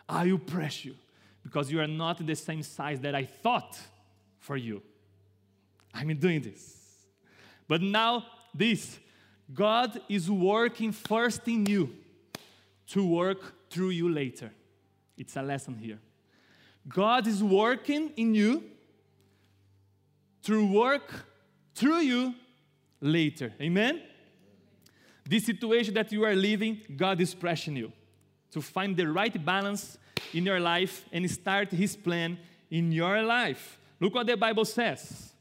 I 0.07 0.25
will 0.25 0.39
press 0.39 0.83
you 0.83 0.95
because 1.43 1.71
you 1.71 1.79
are 1.79 1.87
not 1.87 2.25
the 2.25 2.35
same 2.35 2.61
size 2.61 2.99
that 2.99 3.15
I 3.15 3.23
thought 3.25 3.79
for 4.39 4.57
you. 4.57 4.81
I'm 5.93 6.15
doing 6.17 6.41
this. 6.41 6.77
But 7.67 7.81
now, 7.81 8.25
this 8.53 8.99
God 9.53 10.01
is 10.09 10.29
working 10.29 10.91
first 10.91 11.47
in 11.47 11.65
you 11.65 11.95
to 12.87 13.05
work 13.05 13.69
through 13.69 13.89
you 13.89 14.09
later. 14.09 14.51
It's 15.17 15.35
a 15.35 15.41
lesson 15.41 15.77
here. 15.77 15.99
God 16.87 17.27
is 17.27 17.43
working 17.43 18.11
in 18.15 18.33
you 18.33 18.63
to 20.43 20.65
work 20.71 21.25
through 21.75 21.99
you 21.99 22.33
later. 23.01 23.53
Amen? 23.61 24.01
This 25.27 25.45
situation 25.45 25.93
that 25.93 26.11
you 26.11 26.23
are 26.23 26.35
living, 26.35 26.81
God 26.95 27.21
is 27.21 27.35
pressing 27.35 27.75
you 27.75 27.91
to 28.51 28.61
find 28.61 28.95
the 28.95 29.07
right 29.07 29.45
balance 29.45 29.97
in 30.33 30.45
your 30.45 30.59
life 30.59 31.05
and 31.11 31.29
start 31.29 31.71
His 31.71 31.95
plan 31.95 32.37
in 32.71 32.91
your 32.91 33.21
life. 33.21 33.78
Look 33.99 34.15
what 34.15 34.27
the 34.27 34.37
Bible 34.37 34.65
says. 34.65 35.33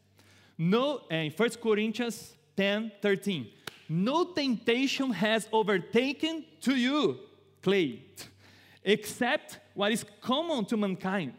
No, 0.57 1.03
eh, 1.11 1.23
in 1.23 1.33
1 1.33 1.51
Corinthians 1.63 2.35
10 2.57 2.93
13. 3.01 3.47
No 3.89 4.25
temptation 4.25 5.11
has 5.13 5.49
overtaken 5.53 6.45
to 6.61 6.75
you, 6.75 7.19
clay, 7.63 8.03
except 8.85 9.59
what 9.75 9.93
is 9.93 10.05
common 10.21 10.65
to 10.67 10.77
mankind. 10.77 11.33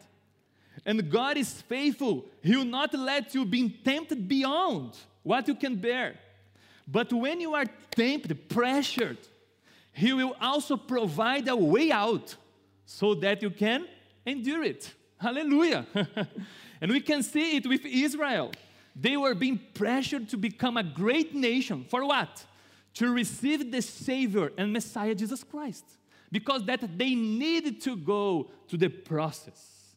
And 0.84 1.10
God 1.10 1.36
is 1.36 1.60
faithful. 1.62 2.24
He 2.42 2.56
will 2.56 2.64
not 2.64 2.92
let 2.94 3.34
you 3.34 3.44
be 3.44 3.68
tempted 3.68 4.26
beyond 4.26 4.96
what 5.22 5.46
you 5.46 5.54
can 5.54 5.76
bear. 5.76 6.18
But 6.88 7.12
when 7.12 7.40
you 7.40 7.54
are 7.54 7.66
tempted, 7.94 8.48
pressured, 8.48 9.18
He 9.92 10.12
will 10.12 10.34
also 10.40 10.76
provide 10.76 11.46
a 11.48 11.54
way 11.54 11.92
out 11.92 12.34
so 12.86 13.14
that 13.16 13.42
you 13.42 13.50
can 13.50 13.86
endure 14.26 14.64
it. 14.64 14.92
Hallelujah. 15.18 15.86
And 16.80 16.90
we 16.90 17.00
can 17.00 17.22
see 17.22 17.56
it 17.56 17.66
with 17.66 17.84
Israel. 17.84 18.52
They 18.96 19.16
were 19.16 19.34
being 19.34 19.60
pressured 19.74 20.28
to 20.30 20.36
become 20.36 20.76
a 20.76 20.82
great 20.82 21.34
nation. 21.34 21.84
For 21.88 22.04
what? 22.04 22.44
To 22.94 23.12
receive 23.12 23.70
the 23.70 23.82
Savior 23.82 24.52
and 24.56 24.72
Messiah 24.72 25.14
Jesus 25.14 25.44
Christ. 25.44 25.84
Because 26.32 26.64
that 26.64 26.98
they 26.98 27.14
needed 27.14 27.80
to 27.82 27.96
go 27.96 28.50
to 28.68 28.76
the 28.76 28.88
process. 28.88 29.94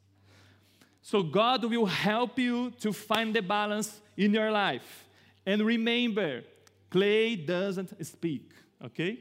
So 1.02 1.22
God 1.22 1.66
will 1.66 1.86
help 1.86 2.40
you 2.40 2.72
to 2.80 2.94
find 2.94 3.36
the 3.36 3.42
balance 3.42 4.02
in 4.16 4.34
your 4.34 4.52
life. 4.52 5.06
And 5.46 5.62
remember, 5.62 6.44
clay 6.90 7.36
doesn't 7.36 8.06
speak, 8.06 8.52
okay? 8.84 9.20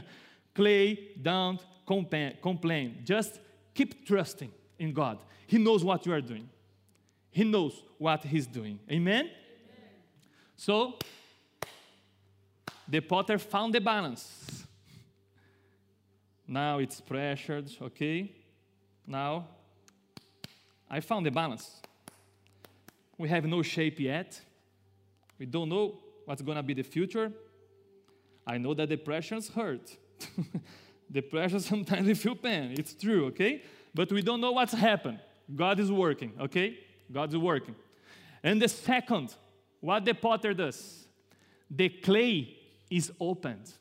clay 0.54 1.10
don't 1.20 1.60
complain. 1.86 3.02
Just 3.04 3.38
keep 3.74 4.06
trusting 4.06 4.50
in 4.78 4.92
God. 4.92 5.18
He 5.46 5.58
knows 5.58 5.84
what 5.84 6.06
you 6.06 6.12
are 6.12 6.20
doing. 6.20 6.48
He 7.30 7.44
knows 7.44 7.82
what 7.98 8.24
he's 8.24 8.46
doing. 8.46 8.78
Amen? 8.90 9.24
Amen? 9.24 9.30
So, 10.56 10.98
the 12.88 13.00
potter 13.00 13.38
found 13.38 13.74
the 13.74 13.80
balance. 13.80 14.64
Now 16.46 16.78
it's 16.78 17.00
pressured, 17.00 17.70
okay? 17.82 18.32
Now, 19.06 19.46
I 20.90 21.00
found 21.00 21.26
the 21.26 21.30
balance. 21.30 21.82
We 23.18 23.28
have 23.28 23.44
no 23.44 23.62
shape 23.62 24.00
yet. 24.00 24.40
We 25.38 25.46
don't 25.46 25.68
know 25.68 25.98
what's 26.24 26.40
going 26.40 26.56
to 26.56 26.62
be 26.62 26.74
the 26.74 26.82
future. 26.82 27.30
I 28.46 28.56
know 28.56 28.72
that 28.74 28.88
the 28.88 28.96
pressures 28.96 29.48
hurt. 29.48 29.96
Depression 31.12 31.60
sometimes 31.60 32.06
we 32.06 32.14
feel 32.14 32.34
pain. 32.34 32.74
It's 32.78 32.94
true, 32.94 33.26
okay? 33.26 33.62
But 33.94 34.10
we 34.10 34.22
don't 34.22 34.40
know 34.40 34.52
what's 34.52 34.72
happened. 34.72 35.20
God 35.54 35.80
is 35.80 35.90
working, 35.92 36.32
okay? 36.40 36.78
God's 37.12 37.36
working. 37.36 37.74
And 38.42 38.60
the 38.60 38.68
second, 38.68 39.34
what 39.80 40.04
the 40.04 40.14
potter 40.14 40.54
does, 40.54 41.06
the 41.70 41.88
clay 41.88 42.56
is 42.90 43.12
opened. 43.20 43.72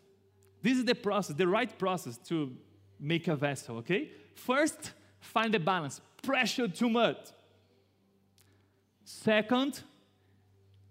This 0.62 0.78
is 0.78 0.86
the 0.86 0.96
process, 0.96 1.36
the 1.36 1.48
right 1.48 1.78
process 1.78 2.18
to 2.30 2.56
make 3.00 3.28
a 3.28 3.36
vessel, 3.36 3.78
okay? 3.78 4.12
First, 4.34 4.92
find 5.20 5.54
the 5.54 5.60
balance. 5.60 6.02
Pressure 6.22 6.68
too 6.68 6.90
much. 6.90 7.18
Second, 9.04 9.82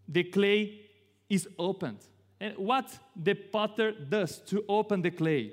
the 0.09 0.25
clay 0.25 0.81
is 1.28 1.49
opened. 1.59 1.99
And 2.40 2.57
what 2.57 2.99
the 3.14 3.35
potter 3.35 3.93
does 3.93 4.38
to 4.47 4.64
open 4.69 5.02
the 5.02 5.11
clay, 5.11 5.52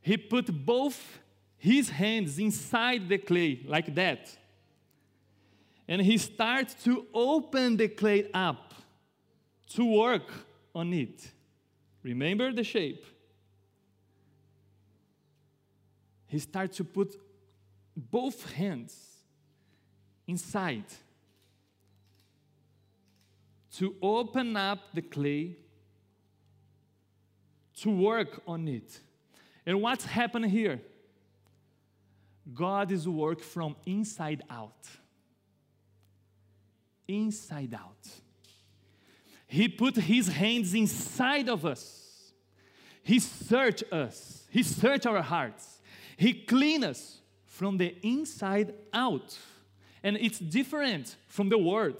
he 0.00 0.16
put 0.16 0.46
both 0.64 1.18
his 1.58 1.90
hands 1.90 2.38
inside 2.38 3.08
the 3.08 3.18
clay, 3.18 3.60
like 3.66 3.94
that. 3.94 4.34
And 5.90 6.00
he 6.00 6.18
starts 6.18 6.72
to 6.84 7.04
open 7.12 7.76
the 7.76 7.88
clay 7.88 8.30
up 8.32 8.74
to 9.70 9.84
work 9.84 10.30
on 10.72 10.92
it. 10.92 11.28
Remember 12.04 12.52
the 12.52 12.62
shape. 12.62 13.04
He 16.28 16.38
starts 16.38 16.76
to 16.76 16.84
put 16.84 17.16
both 17.96 18.52
hands 18.52 18.96
inside 20.28 20.84
to 23.78 23.96
open 24.00 24.56
up 24.56 24.78
the 24.94 25.02
clay 25.02 25.56
to 27.78 27.90
work 27.90 28.40
on 28.46 28.68
it. 28.68 29.00
And 29.66 29.82
what's 29.82 30.04
happening 30.04 30.50
here? 30.50 30.80
God 32.54 32.92
is 32.92 33.08
work 33.08 33.40
from 33.40 33.74
inside 33.86 34.44
out. 34.48 34.86
Inside 37.10 37.74
out. 37.74 38.08
He 39.48 39.68
put 39.68 39.96
his 39.96 40.28
hands 40.28 40.74
inside 40.74 41.48
of 41.48 41.66
us. 41.66 42.32
He 43.02 43.18
searched 43.18 43.82
us. 43.92 44.46
He 44.50 44.62
searched 44.62 45.06
our 45.06 45.20
hearts. 45.20 45.80
He 46.16 46.32
clean 46.32 46.84
us 46.84 47.18
from 47.46 47.78
the 47.78 47.96
inside 48.06 48.74
out. 48.92 49.36
And 50.04 50.16
it's 50.18 50.38
different 50.38 51.16
from 51.26 51.48
the 51.48 51.58
word. 51.58 51.96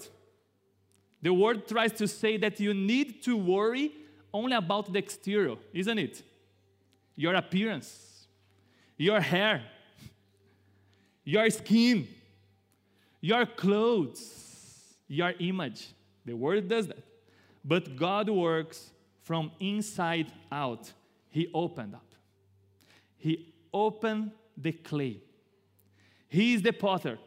The 1.21 1.33
word 1.33 1.67
tries 1.67 1.91
to 1.93 2.07
say 2.07 2.37
that 2.37 2.59
you 2.61 2.73
need 2.73 3.21
to 3.23 3.35
worry 3.35 3.91
only 4.33 4.55
about 4.55 4.93
the 4.93 4.99
exterior, 4.99 5.57
isn't 5.73 5.97
it? 5.97 6.23
Your 7.15 7.35
appearance, 7.35 8.27
your 8.97 9.19
hair, 9.19 9.61
your 11.25 11.49
skin, 11.49 12.07
your 13.19 13.45
clothes, 13.45 14.50
your 15.11 15.33
image. 15.39 15.89
The 16.25 16.33
word 16.33 16.69
does 16.69 16.87
that. 16.87 17.03
But 17.65 17.97
God 17.97 18.29
works 18.29 18.91
from 19.23 19.51
inside 19.59 20.31
out. 20.51 20.91
He 21.29 21.49
opened 21.53 21.95
up. 21.95 22.15
He 23.17 23.53
opened 23.73 24.31
the 24.57 24.71
clay. 24.71 25.21
He 26.29 26.53
is 26.53 26.61
the 26.61 26.71
potter, 26.71 27.19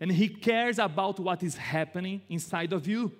and 0.00 0.10
He 0.10 0.28
cares 0.28 0.78
about 0.78 1.20
what 1.20 1.42
is 1.42 1.56
happening 1.56 2.22
inside 2.28 2.72
of 2.72 2.86
you. 2.86 3.12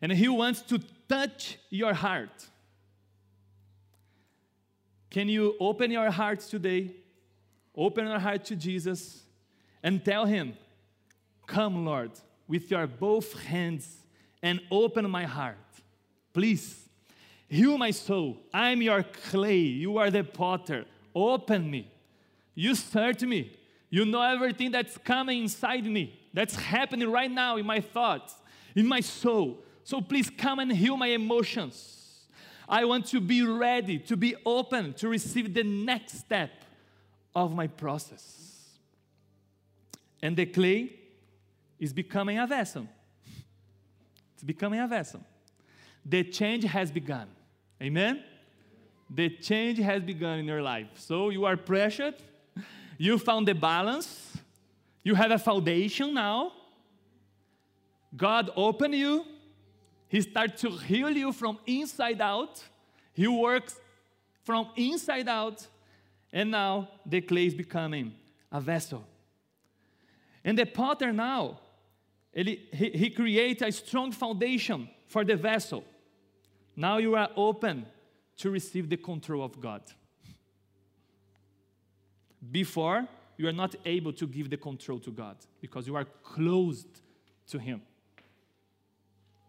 And 0.00 0.10
He 0.10 0.28
wants 0.28 0.62
to 0.62 0.80
touch 1.08 1.58
your 1.68 1.92
heart. 1.92 2.48
Can 5.10 5.28
you 5.28 5.56
open 5.60 5.90
your 5.90 6.10
hearts 6.10 6.48
today? 6.48 6.94
Open 7.76 8.06
your 8.06 8.18
heart 8.18 8.44
to 8.46 8.56
Jesus 8.56 9.22
and 9.82 10.02
tell 10.02 10.24
Him, 10.24 10.54
Come, 11.46 11.84
Lord, 11.84 12.12
with 12.50 12.68
your 12.68 12.88
both 12.88 13.40
hands 13.44 13.98
and 14.42 14.60
open 14.72 15.08
my 15.08 15.24
heart. 15.24 15.56
Please, 16.34 16.88
heal 17.48 17.78
my 17.78 17.92
soul. 17.92 18.38
I'm 18.52 18.82
your 18.82 19.04
clay. 19.04 19.58
You 19.58 19.98
are 19.98 20.10
the 20.10 20.24
potter. 20.24 20.84
Open 21.14 21.70
me. 21.70 21.88
You 22.56 22.74
search 22.74 23.22
me. 23.22 23.56
You 23.88 24.04
know 24.04 24.20
everything 24.20 24.72
that's 24.72 24.98
coming 24.98 25.42
inside 25.42 25.84
me, 25.84 26.18
that's 26.34 26.56
happening 26.56 27.10
right 27.10 27.30
now 27.30 27.56
in 27.56 27.66
my 27.66 27.80
thoughts, 27.80 28.34
in 28.74 28.86
my 28.86 29.00
soul. 29.00 29.64
So 29.84 30.00
please 30.00 30.28
come 30.28 30.58
and 30.58 30.72
heal 30.72 30.96
my 30.96 31.08
emotions. 31.08 32.26
I 32.68 32.84
want 32.84 33.06
to 33.06 33.20
be 33.20 33.42
ready, 33.42 33.98
to 34.00 34.16
be 34.16 34.34
open 34.44 34.94
to 34.94 35.08
receive 35.08 35.54
the 35.54 35.64
next 35.64 36.18
step 36.18 36.50
of 37.34 37.54
my 37.54 37.68
process. 37.68 38.68
And 40.22 40.36
the 40.36 40.46
clay 40.46 40.99
is 41.80 41.92
becoming 41.92 42.38
a 42.38 42.46
vessel. 42.46 42.86
It's 44.34 44.44
becoming 44.44 44.78
a 44.78 44.86
vessel. 44.86 45.20
The 46.06 46.22
change 46.22 46.64
has 46.64 46.92
begun. 46.92 47.26
Amen? 47.82 48.22
The 49.12 49.30
change 49.30 49.78
has 49.78 50.02
begun 50.02 50.38
in 50.38 50.44
your 50.44 50.62
life. 50.62 50.86
So 50.94 51.30
you 51.30 51.44
are 51.44 51.56
pressured. 51.56 52.14
You 52.96 53.18
found 53.18 53.48
the 53.48 53.54
balance. 53.54 54.36
You 55.02 55.16
have 55.16 55.32
a 55.32 55.38
foundation 55.38 56.14
now. 56.14 56.52
God 58.16 58.50
opened 58.54 58.94
you 58.94 59.24
he 60.10 60.20
starts 60.20 60.60
to 60.62 60.70
heal 60.70 61.10
you 61.10 61.32
from 61.32 61.60
inside 61.68 62.20
out. 62.20 62.60
He 63.12 63.28
works 63.28 63.78
from 64.42 64.68
inside 64.74 65.28
out. 65.28 65.64
And 66.32 66.50
now 66.50 66.88
the 67.06 67.20
clay 67.20 67.46
is 67.46 67.54
becoming 67.54 68.12
a 68.50 68.60
vessel. 68.60 69.06
And 70.44 70.58
the 70.58 70.66
potter 70.66 71.12
now, 71.12 71.60
he, 72.32 72.68
he 72.72 73.10
creates 73.10 73.62
a 73.62 73.70
strong 73.72 74.12
foundation 74.12 74.88
for 75.06 75.24
the 75.24 75.36
vessel. 75.36 75.84
Now 76.76 76.98
you 76.98 77.14
are 77.14 77.28
open 77.36 77.86
to 78.38 78.50
receive 78.50 78.88
the 78.88 78.96
control 78.96 79.44
of 79.44 79.60
God. 79.60 79.82
Before, 82.50 83.06
you 83.36 83.48
are 83.48 83.52
not 83.52 83.74
able 83.84 84.12
to 84.14 84.26
give 84.26 84.48
the 84.48 84.56
control 84.56 84.98
to 85.00 85.10
God 85.10 85.36
because 85.60 85.86
you 85.86 85.96
are 85.96 86.06
closed 86.22 87.00
to 87.48 87.58
Him 87.58 87.82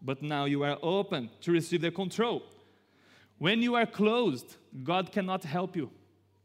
but 0.04 0.20
now 0.20 0.44
you 0.46 0.64
are 0.64 0.78
open 0.82 1.30
to 1.40 1.52
receive 1.52 1.80
the 1.80 1.90
control. 1.90 2.42
When 3.38 3.62
you 3.62 3.76
are 3.76 3.86
closed, 3.86 4.56
God 4.82 5.12
cannot 5.12 5.44
help 5.44 5.76
you 5.76 5.90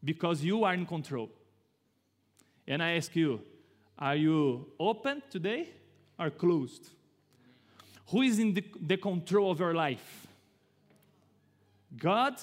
because 0.03 0.43
you 0.43 0.63
are 0.63 0.73
in 0.73 0.85
control. 0.85 1.29
And 2.67 2.83
I 2.83 2.93
ask 2.93 3.15
you, 3.15 3.41
are 3.97 4.15
you 4.15 4.67
open 4.79 5.23
today 5.29 5.71
or 6.19 6.29
closed? 6.29 6.89
Who 8.07 8.21
is 8.21 8.39
in 8.39 8.53
the, 8.53 8.63
the 8.79 8.97
control 8.97 9.51
of 9.51 9.59
your 9.59 9.73
life? 9.73 10.27
God 11.97 12.35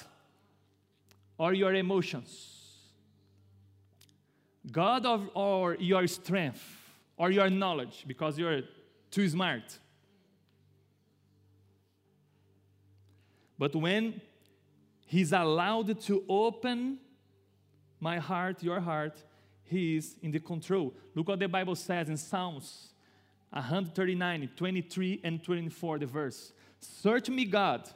or 1.38 1.52
your 1.52 1.74
emotions? 1.74 2.50
God 4.70 5.04
of, 5.04 5.28
or 5.34 5.76
your 5.76 6.06
strength 6.06 6.62
or 7.16 7.30
your 7.30 7.50
knowledge 7.50 8.04
because 8.06 8.38
you're 8.38 8.62
too 9.10 9.28
smart? 9.28 9.78
But 13.58 13.74
when 13.74 14.20
He's 15.06 15.32
allowed 15.32 16.00
to 16.02 16.24
open 16.28 16.98
my 18.00 18.18
heart, 18.18 18.62
your 18.62 18.80
heart, 18.80 19.22
He 19.62 19.96
is 19.96 20.16
in 20.22 20.30
the 20.30 20.40
control. 20.40 20.92
Look 21.14 21.28
what 21.28 21.38
the 21.38 21.48
Bible 21.48 21.76
says 21.76 22.08
in 22.08 22.16
Psalms 22.16 22.93
139, 23.54 24.50
23, 24.56 25.20
and 25.24 25.42
24, 25.42 25.98
the 25.98 26.06
verse. 26.06 26.52
Search 26.80 27.30
me, 27.30 27.44
God, 27.46 27.88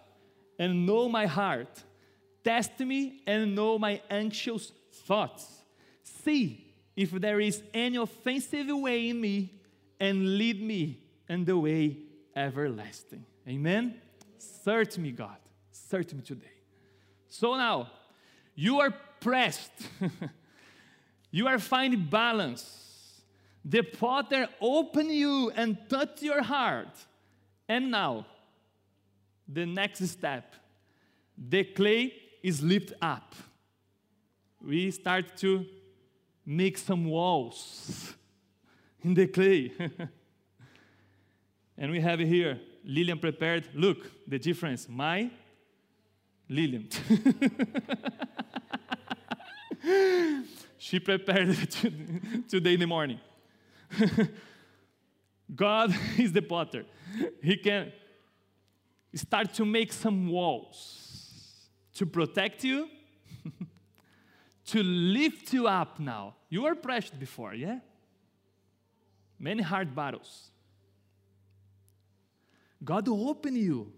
and 0.58 0.86
know 0.86 1.08
my 1.08 1.26
heart. 1.26 1.82
Test 2.42 2.78
me 2.80 3.22
and 3.26 3.54
know 3.54 3.78
my 3.78 4.00
anxious 4.08 4.72
thoughts. 5.06 5.64
See 6.02 6.74
if 6.96 7.10
there 7.10 7.40
is 7.40 7.62
any 7.74 7.96
offensive 7.96 8.66
way 8.68 9.10
in 9.10 9.20
me, 9.20 9.52
and 10.00 10.38
lead 10.38 10.62
me 10.62 11.00
in 11.28 11.44
the 11.44 11.58
way 11.58 11.96
everlasting. 12.34 13.24
Amen. 13.46 14.00
Search 14.38 14.96
me, 14.96 15.10
God 15.10 15.36
search 15.88 16.12
me 16.12 16.20
today. 16.22 16.46
So 17.28 17.56
now, 17.56 17.90
you 18.54 18.80
are 18.80 18.94
pressed. 19.20 19.70
you 21.30 21.46
are 21.46 21.58
finding 21.58 22.04
balance. 22.04 22.87
The 23.64 23.82
potter 23.82 24.48
open 24.60 25.10
you 25.10 25.50
and 25.54 25.76
touch 25.88 26.22
your 26.22 26.42
heart. 26.42 27.06
And 27.68 27.90
now, 27.90 28.26
the 29.46 29.66
next 29.66 30.06
step, 30.08 30.54
the 31.36 31.64
clay 31.64 32.12
is 32.42 32.62
lifted 32.62 32.96
up. 33.00 33.34
We 34.60 34.90
start 34.90 35.36
to 35.38 35.64
make 36.44 36.78
some 36.78 37.04
walls 37.04 38.14
in 39.02 39.14
the 39.14 39.26
clay. 39.26 39.72
and 41.76 41.92
we 41.92 42.00
have 42.00 42.20
here 42.20 42.60
Lillian 42.84 43.18
prepared, 43.18 43.68
look, 43.74 44.10
the 44.26 44.38
difference. 44.38 44.88
My 44.88 45.30
Lillian. 46.48 46.88
she 50.78 50.98
prepared 50.98 51.56
today 52.48 52.74
in 52.74 52.80
the 52.80 52.86
morning. 52.86 53.20
God 55.54 55.94
is 56.18 56.32
the 56.32 56.42
potter. 56.42 56.84
He 57.42 57.56
can 57.56 57.92
start 59.14 59.54
to 59.54 59.64
make 59.64 59.92
some 59.92 60.28
walls 60.28 61.68
to 61.94 62.06
protect 62.06 62.64
you, 62.64 62.88
to 64.66 64.82
lift 64.82 65.52
you 65.52 65.66
up 65.66 65.98
now. 65.98 66.36
You 66.48 66.62
were 66.62 66.74
pressed 66.74 67.18
before, 67.18 67.54
yeah? 67.54 67.80
Many 69.38 69.62
hard 69.62 69.94
battles. 69.94 70.50
God 72.84 73.08
will 73.08 73.28
open 73.28 73.56
you. 73.56 73.92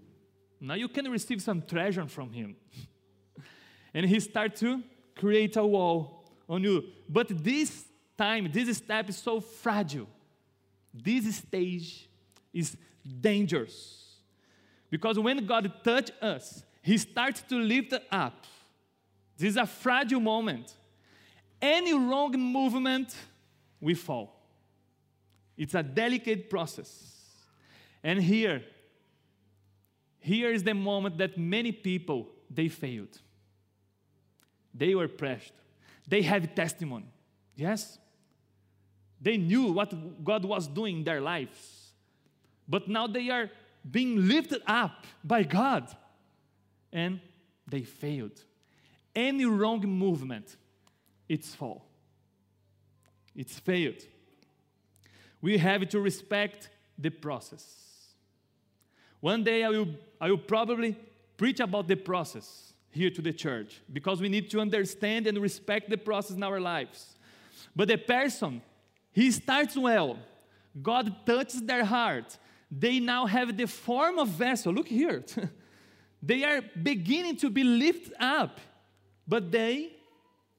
Now 0.60 0.74
you 0.74 0.88
can 0.88 1.10
receive 1.10 1.42
some 1.42 1.62
treasure 1.62 2.06
from 2.06 2.32
Him. 2.32 2.56
and 3.94 4.06
He 4.06 4.20
start 4.20 4.56
to 4.56 4.82
create 5.16 5.56
a 5.56 5.64
wall 5.64 6.24
on 6.48 6.62
you. 6.62 6.84
But 7.08 7.28
this 7.44 7.84
time, 8.20 8.50
this 8.52 8.76
step 8.76 9.08
is 9.08 9.16
so 9.16 9.40
fragile. 9.40 10.08
This 10.92 11.36
stage 11.36 12.08
is 12.52 12.76
dangerous. 13.20 14.16
Because 14.90 15.18
when 15.18 15.46
God 15.46 15.72
touches 15.82 16.16
us, 16.20 16.62
He 16.82 16.98
starts 16.98 17.40
to 17.42 17.56
lift 17.56 17.94
up. 18.10 18.44
This 19.38 19.50
is 19.50 19.56
a 19.56 19.66
fragile 19.66 20.20
moment. 20.20 20.74
Any 21.62 21.94
wrong 21.94 22.32
movement, 22.32 23.14
we 23.80 23.94
fall. 23.94 24.28
It's 25.56 25.74
a 25.74 25.82
delicate 25.82 26.50
process. 26.50 26.90
And 28.02 28.22
here, 28.22 28.62
here 30.18 30.52
is 30.52 30.62
the 30.62 30.74
moment 30.74 31.16
that 31.18 31.38
many 31.38 31.72
people 31.72 32.28
they 32.50 32.68
failed. 32.68 33.18
They 34.74 34.94
were 34.94 35.08
pressed. 35.08 35.52
They 36.06 36.22
have 36.22 36.54
testimony. 36.54 37.12
Yes? 37.56 37.98
They 39.20 39.36
knew 39.36 39.72
what 39.72 40.24
God 40.24 40.44
was 40.44 40.66
doing 40.66 40.98
in 40.98 41.04
their 41.04 41.20
lives. 41.20 41.92
But 42.68 42.88
now 42.88 43.06
they 43.06 43.28
are 43.30 43.50
being 43.88 44.28
lifted 44.28 44.62
up 44.66 45.06
by 45.22 45.42
God. 45.42 45.88
And 46.92 47.20
they 47.68 47.82
failed. 47.82 48.42
Any 49.14 49.44
wrong 49.44 49.80
movement, 49.80 50.56
it's 51.28 51.54
fall. 51.54 51.84
It's 53.34 53.58
failed. 53.58 54.02
We 55.40 55.58
have 55.58 55.88
to 55.88 56.00
respect 56.00 56.68
the 56.98 57.10
process. 57.10 57.64
One 59.20 59.44
day 59.44 59.64
I 59.64 59.68
will, 59.68 59.88
I 60.20 60.30
will 60.30 60.38
probably 60.38 60.96
preach 61.36 61.60
about 61.60 61.88
the 61.88 61.96
process 61.96 62.72
here 62.90 63.10
to 63.10 63.22
the 63.22 63.32
church 63.32 63.80
because 63.92 64.20
we 64.20 64.28
need 64.28 64.50
to 64.50 64.60
understand 64.60 65.26
and 65.26 65.38
respect 65.38 65.88
the 65.88 65.96
process 65.96 66.36
in 66.36 66.42
our 66.42 66.60
lives. 66.60 67.16
But 67.74 67.88
the 67.88 67.96
person, 67.96 68.62
he 69.12 69.30
starts 69.30 69.76
well. 69.76 70.18
God 70.80 71.26
touches 71.26 71.62
their 71.62 71.84
heart. 71.84 72.38
They 72.70 73.00
now 73.00 73.26
have 73.26 73.56
the 73.56 73.66
form 73.66 74.18
of 74.18 74.28
vessel. 74.28 74.72
Look 74.72 74.88
here. 74.88 75.24
they 76.22 76.44
are 76.44 76.62
beginning 76.80 77.36
to 77.38 77.50
be 77.50 77.64
lifted 77.64 78.14
up. 78.20 78.60
But 79.26 79.50
they, 79.50 79.92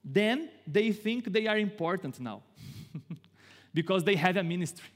then 0.04 0.50
they 0.66 0.92
think 0.92 1.32
they 1.32 1.46
are 1.46 1.58
important 1.58 2.20
now 2.20 2.42
because 3.74 4.04
they 4.04 4.16
have 4.16 4.36
a 4.36 4.42
ministry, 4.42 4.88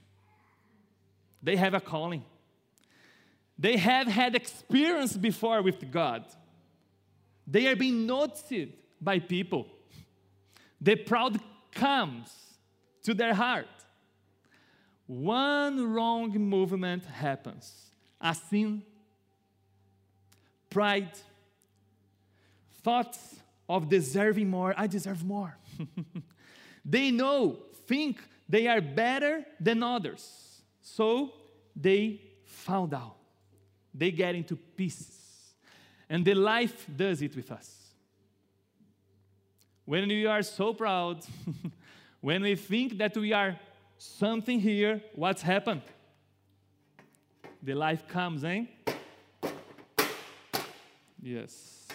they 1.42 1.57
have 1.57 1.75
a 1.75 1.81
calling. 1.81 2.25
They 3.59 3.79
have 3.79 4.07
had 4.07 4.35
experience 4.35 5.16
before 5.16 5.62
with 5.62 5.90
God. 5.90 6.27
They 7.47 7.66
are 7.69 7.77
being 7.77 8.07
noticed 8.07 8.53
by 9.01 9.19
people. 9.19 9.66
The 10.79 10.97
proud 10.97 11.40
comes 11.73 12.46
to 13.07 13.14
their 13.14 13.35
heart. 13.35 13.69
One 15.07 15.95
wrong 15.95 16.33
movement 16.33 17.05
happens 17.05 17.73
a 18.21 18.35
sin, 18.35 18.83
pride, 20.69 21.12
thoughts 22.83 23.37
of 23.69 23.88
deserving 23.88 24.51
more. 24.51 24.75
I 24.77 24.88
deserve 24.88 25.25
more. 25.25 25.57
they 26.85 27.12
know, 27.12 27.59
think 27.87 28.19
they 28.49 28.66
are 28.66 28.81
better 28.81 29.45
than 29.61 29.85
others. 29.85 30.62
So 30.83 31.33
they 31.77 32.21
found 32.45 32.92
out 32.92 33.19
they 33.95 34.11
get 34.11 34.35
into 34.35 34.57
pieces. 34.57 35.14
And 36.11 36.25
the 36.25 36.35
life 36.35 36.87
does 36.97 37.23
it 37.23 37.37
with 37.37 37.53
us. 37.53 37.73
When 39.85 40.11
you 40.11 40.29
are 40.29 40.42
so 40.42 40.75
proud, 40.75 41.25
when 42.27 42.43
we 42.43 42.57
think 42.57 42.99
that 42.99 43.17
we 43.17 43.33
are 43.33 43.57
something 43.99 44.59
here, 44.59 45.01
what's 45.15 45.43
happened? 45.43 45.83
The 47.62 47.73
life 47.73 48.09
comes, 48.09 48.43
eh? 48.43 48.65
Yes. 51.23 51.87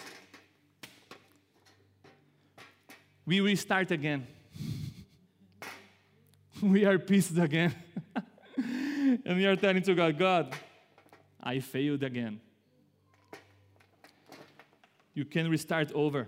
We 3.26 3.42
restart 3.42 3.90
again. 3.90 4.26
we 6.62 6.86
are 6.86 6.98
pieces 6.98 7.36
again. 7.36 7.74
and 8.56 9.36
we 9.36 9.44
are 9.44 9.54
telling 9.54 9.82
to 9.82 9.94
God, 9.94 10.18
God, 10.18 10.54
I 11.42 11.60
failed 11.60 12.04
again. 12.04 12.40
You 15.12 15.26
can 15.26 15.50
restart 15.50 15.92
over. 15.92 16.26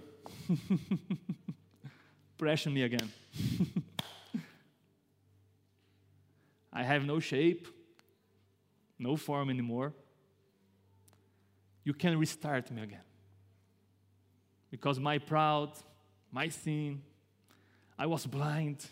Pressure 2.37 2.69
me 2.69 2.83
again. 2.83 3.11
I 6.75 6.83
have 6.83 7.05
no 7.05 7.21
shape, 7.21 7.69
no 8.99 9.17
form 9.17 9.49
anymore. 9.49 9.95
You 11.85 11.95
can 11.95 12.19
restart 12.19 12.71
me 12.71 12.83
again. 12.83 13.01
Because 14.71 14.99
my 14.99 15.19
proud, 15.19 15.71
my 16.33 16.49
sin, 16.49 17.01
I 17.97 18.07
was 18.07 18.27
blind, 18.27 18.85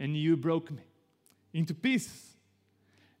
and 0.00 0.16
you 0.16 0.36
broke 0.36 0.70
me 0.70 0.82
into 1.52 1.74
pieces. 1.74 2.36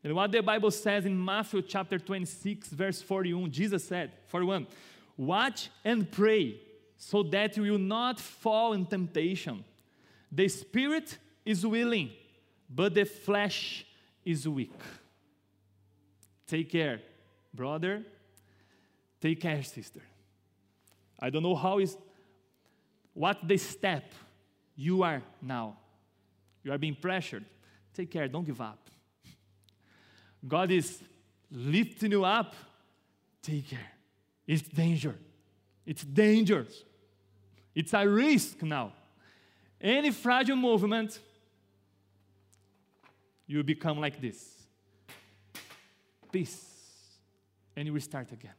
And 0.02 0.14
what 0.14 0.32
the 0.32 0.40
Bible 0.40 0.70
says 0.70 1.04
in 1.04 1.22
Matthew 1.22 1.62
chapter 1.62 1.98
26, 1.98 2.68
verse 2.70 3.02
41, 3.02 3.50
Jesus 3.50 3.84
said, 3.84 4.12
41, 4.26 4.66
Watch 5.16 5.68
and 5.84 6.10
pray 6.10 6.58
so 6.96 7.22
that 7.22 7.56
you 7.56 7.62
will 7.62 7.78
not 7.78 8.18
fall 8.18 8.72
in 8.72 8.86
temptation. 8.86 9.62
The 10.32 10.48
spirit 10.48 11.18
is 11.44 11.66
willing, 11.66 12.10
but 12.70 12.94
the 12.94 13.04
flesh 13.04 13.84
is 14.24 14.46
weak. 14.48 14.72
Take 16.46 16.70
care, 16.70 17.00
brother. 17.52 18.02
Take 19.20 19.40
care, 19.40 19.62
sister. 19.62 20.00
I 21.18 21.28
don't 21.30 21.42
know 21.42 21.56
how 21.56 21.78
is 21.78 21.96
what 23.12 23.46
the 23.46 23.56
step 23.56 24.12
you 24.76 25.02
are 25.02 25.22
now. 25.42 25.76
You 26.62 26.72
are 26.72 26.78
being 26.78 26.96
pressured. 26.96 27.44
Take 27.92 28.10
care, 28.10 28.28
don't 28.28 28.46
give 28.46 28.60
up. 28.60 28.88
God 30.46 30.70
is 30.70 31.02
lifting 31.50 32.12
you 32.12 32.24
up, 32.24 32.54
take 33.42 33.68
care. 33.68 33.92
It's 34.46 34.62
danger. 34.62 35.16
It's 35.84 36.02
dangerous. 36.02 36.84
It's 37.74 37.92
a 37.92 38.08
risk 38.08 38.62
now. 38.62 38.92
Any 39.80 40.10
fragile 40.10 40.56
movement, 40.56 41.18
you 43.50 43.64
become 43.64 43.98
like 43.98 44.20
this. 44.20 44.54
Peace. 46.30 46.66
And 47.74 47.86
you 47.86 47.92
restart 47.92 48.30
again. 48.30 48.54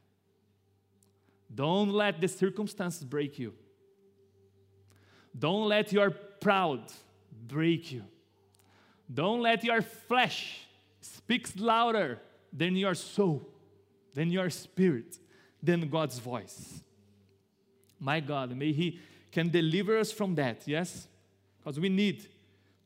Don't 1.54 1.90
let 1.90 2.20
the 2.20 2.28
circumstances 2.28 3.04
break 3.04 3.38
you. 3.38 3.54
Don't 5.38 5.68
let 5.68 5.92
your 5.92 6.10
pride 6.10 6.92
break 7.48 7.90
you. 7.90 8.02
Don't 9.12 9.40
let 9.40 9.64
your 9.64 9.80
flesh 9.80 10.60
speaks 11.00 11.56
louder 11.56 12.18
than 12.52 12.76
your 12.76 12.94
soul, 12.94 13.48
than 14.12 14.30
your 14.30 14.50
spirit, 14.50 15.18
than 15.62 15.88
God's 15.88 16.18
voice. 16.18 16.82
My 17.98 18.20
God, 18.20 18.54
may 18.54 18.72
He 18.72 19.00
can 19.30 19.48
deliver 19.48 19.98
us 19.98 20.12
from 20.12 20.34
that, 20.34 20.62
yes? 20.66 21.08
Because 21.58 21.80
we 21.80 21.88
need 21.88 22.28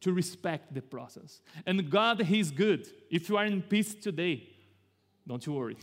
to 0.01 0.13
respect 0.13 0.75
the 0.75 0.83
process. 0.83 1.41
And 1.65 1.91
God, 1.91 2.23
He's 2.23 2.51
good. 2.51 2.87
If 3.11 3.29
you 3.29 3.37
are 3.37 3.45
in 3.45 3.63
peace 3.63 3.95
today, 3.95 4.49
don't 5.27 5.45
you 5.45 5.53
worry. 5.53 5.77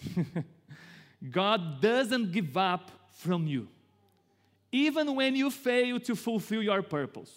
God 1.32 1.82
doesn't 1.82 2.32
give 2.32 2.56
up 2.56 2.91
from 3.12 3.47
you. 3.47 3.67
Even 4.71 5.15
when 5.15 5.36
you 5.36 5.49
fail 5.49 5.99
to 6.02 6.15
fulfill 6.15 6.62
your 6.62 6.82
purpose, 6.82 7.32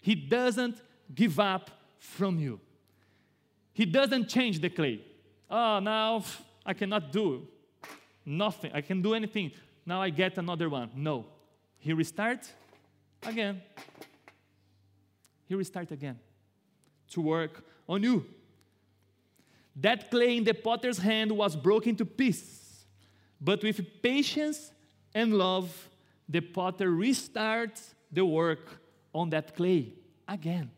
He 0.00 0.14
doesn't 0.14 0.80
give 1.14 1.38
up 1.38 1.70
from 1.98 2.38
you. 2.38 2.60
He 3.72 3.84
doesn't 3.84 4.28
change 4.28 4.60
the 4.60 4.70
clay. 4.70 5.00
Oh, 5.50 5.78
now 5.78 6.24
I 6.66 6.74
cannot 6.74 7.12
do 7.12 7.46
nothing. 8.24 8.70
I 8.74 8.80
can 8.80 9.00
do 9.02 9.14
anything. 9.14 9.52
Now 9.86 10.02
I 10.02 10.10
get 10.10 10.36
another 10.36 10.68
one. 10.68 10.90
No. 10.94 11.26
He 11.78 11.92
restart 11.92 12.52
again. 13.22 13.62
He 15.48 15.54
restart 15.54 15.90
again 15.90 16.18
to 17.10 17.20
work 17.22 17.64
on 17.88 18.02
you. 18.02 18.24
That 19.74 20.10
clay 20.10 20.36
in 20.36 20.44
the 20.44 20.52
potter's 20.52 20.98
hand 20.98 21.32
was 21.32 21.56
broken 21.56 21.96
to 21.96 22.04
pieces, 22.04 22.84
but 23.40 23.62
with 23.62 24.02
patience 24.02 24.72
and 25.14 25.32
love, 25.32 25.88
the 26.28 26.40
potter 26.40 26.90
restarts 26.90 27.94
the 28.12 28.24
work 28.24 28.80
on 29.14 29.30
that 29.30 29.56
clay 29.56 29.94
again. 30.26 30.70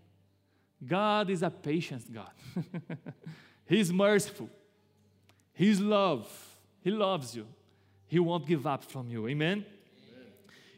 God 0.87 1.31
is 1.31 1.43
a 1.43 1.51
patient 1.51 2.13
God. 2.13 2.31
He's 3.67 3.93
merciful. 3.93 4.49
He's 5.53 5.81
love. 5.81 6.29
He 6.81 6.91
loves 6.91 7.35
you. 7.35 7.47
He 8.07 8.19
won't 8.19 8.47
give 8.47 8.67
up 8.67 8.85
from 8.85 9.09
you. 9.09 9.29
Amen? 9.29 9.65
Amen? 9.65 9.67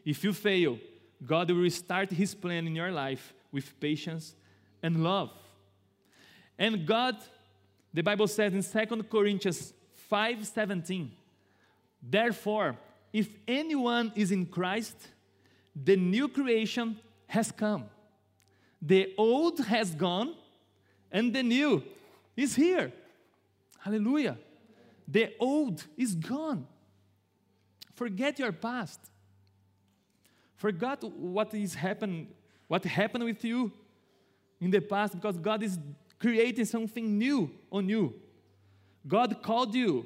If 0.03 0.23
you 0.23 0.33
fail, 0.33 0.79
God 1.25 1.51
will 1.51 1.61
restart 1.61 2.11
His 2.11 2.33
plan 2.35 2.67
in 2.67 2.75
your 2.75 2.91
life 2.91 3.33
with 3.53 3.79
patience 3.79 4.35
and 4.81 5.03
love. 5.03 5.31
And 6.59 6.85
God, 6.85 7.15
the 7.93 8.01
Bible 8.01 8.27
says 8.27 8.53
in 8.53 8.63
2 8.63 9.03
Corinthians 9.09 9.73
5:17, 10.11 11.11
therefore, 12.01 12.77
if 13.13 13.29
anyone 13.47 14.11
is 14.15 14.31
in 14.31 14.45
Christ, 14.45 14.97
the 15.75 15.95
new 15.95 16.27
creation 16.27 16.99
has 17.27 17.51
come. 17.51 17.85
The 18.81 19.13
old 19.17 19.59
has 19.59 19.95
gone, 19.95 20.35
and 21.11 21.33
the 21.33 21.43
new 21.43 21.83
is 22.35 22.55
here. 22.55 22.91
Hallelujah. 23.79 24.37
The 25.07 25.33
old 25.39 25.85
is 25.95 26.15
gone. 26.15 26.67
Forget 27.93 28.39
your 28.39 28.51
past. 28.51 28.99
Forget 30.55 31.03
what 31.03 31.53
is 31.53 31.75
happened, 31.75 32.27
what 32.67 32.83
happened 32.83 33.23
with 33.23 33.43
you 33.43 33.71
in 34.59 34.71
the 34.71 34.79
past, 34.79 35.13
because 35.13 35.37
God 35.37 35.63
is 35.63 35.77
creating 36.19 36.65
something 36.65 37.17
new 37.17 37.51
on 37.71 37.89
you. 37.89 38.13
God 39.07 39.41
called 39.41 39.75
you. 39.75 40.05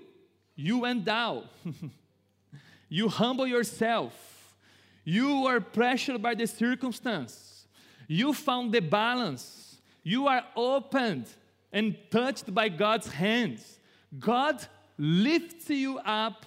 You 0.55 0.79
went 0.79 1.05
down. 1.05 1.43
you 2.89 3.07
humble 3.07 3.45
yourself. 3.45 4.55
You 5.03 5.41
were 5.41 5.61
pressured 5.61 6.21
by 6.21 6.33
the 6.33 6.47
circumstance. 6.47 7.67
You 8.07 8.33
found 8.33 8.73
the 8.73 8.79
balance. 8.79 9.79
You 10.03 10.27
are 10.27 10.43
opened 10.55 11.27
and 11.71 11.95
touched 12.09 12.53
by 12.53 12.69
God's 12.69 13.07
hands. 13.07 13.79
God 14.17 14.65
lifts 14.97 15.69
you 15.69 15.99
up, 15.99 16.45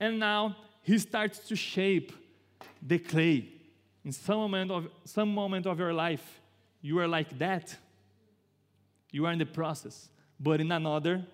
and 0.00 0.18
now 0.18 0.56
He 0.82 0.98
starts 0.98 1.38
to 1.48 1.54
shape 1.54 2.12
the 2.80 2.98
clay. 2.98 3.51
In 4.04 4.12
some 4.12 4.38
moment 4.38 4.70
of, 4.70 4.88
some 5.04 5.32
moment 5.32 5.66
of 5.66 5.78
your 5.78 5.92
life, 5.92 6.40
you 6.80 6.98
are 6.98 7.08
like 7.08 7.38
that. 7.38 7.76
You 9.10 9.26
are 9.26 9.32
in 9.32 9.38
the 9.38 9.46
process. 9.46 10.08
But 10.40 10.60
in 10.60 10.72
another, 10.72 11.24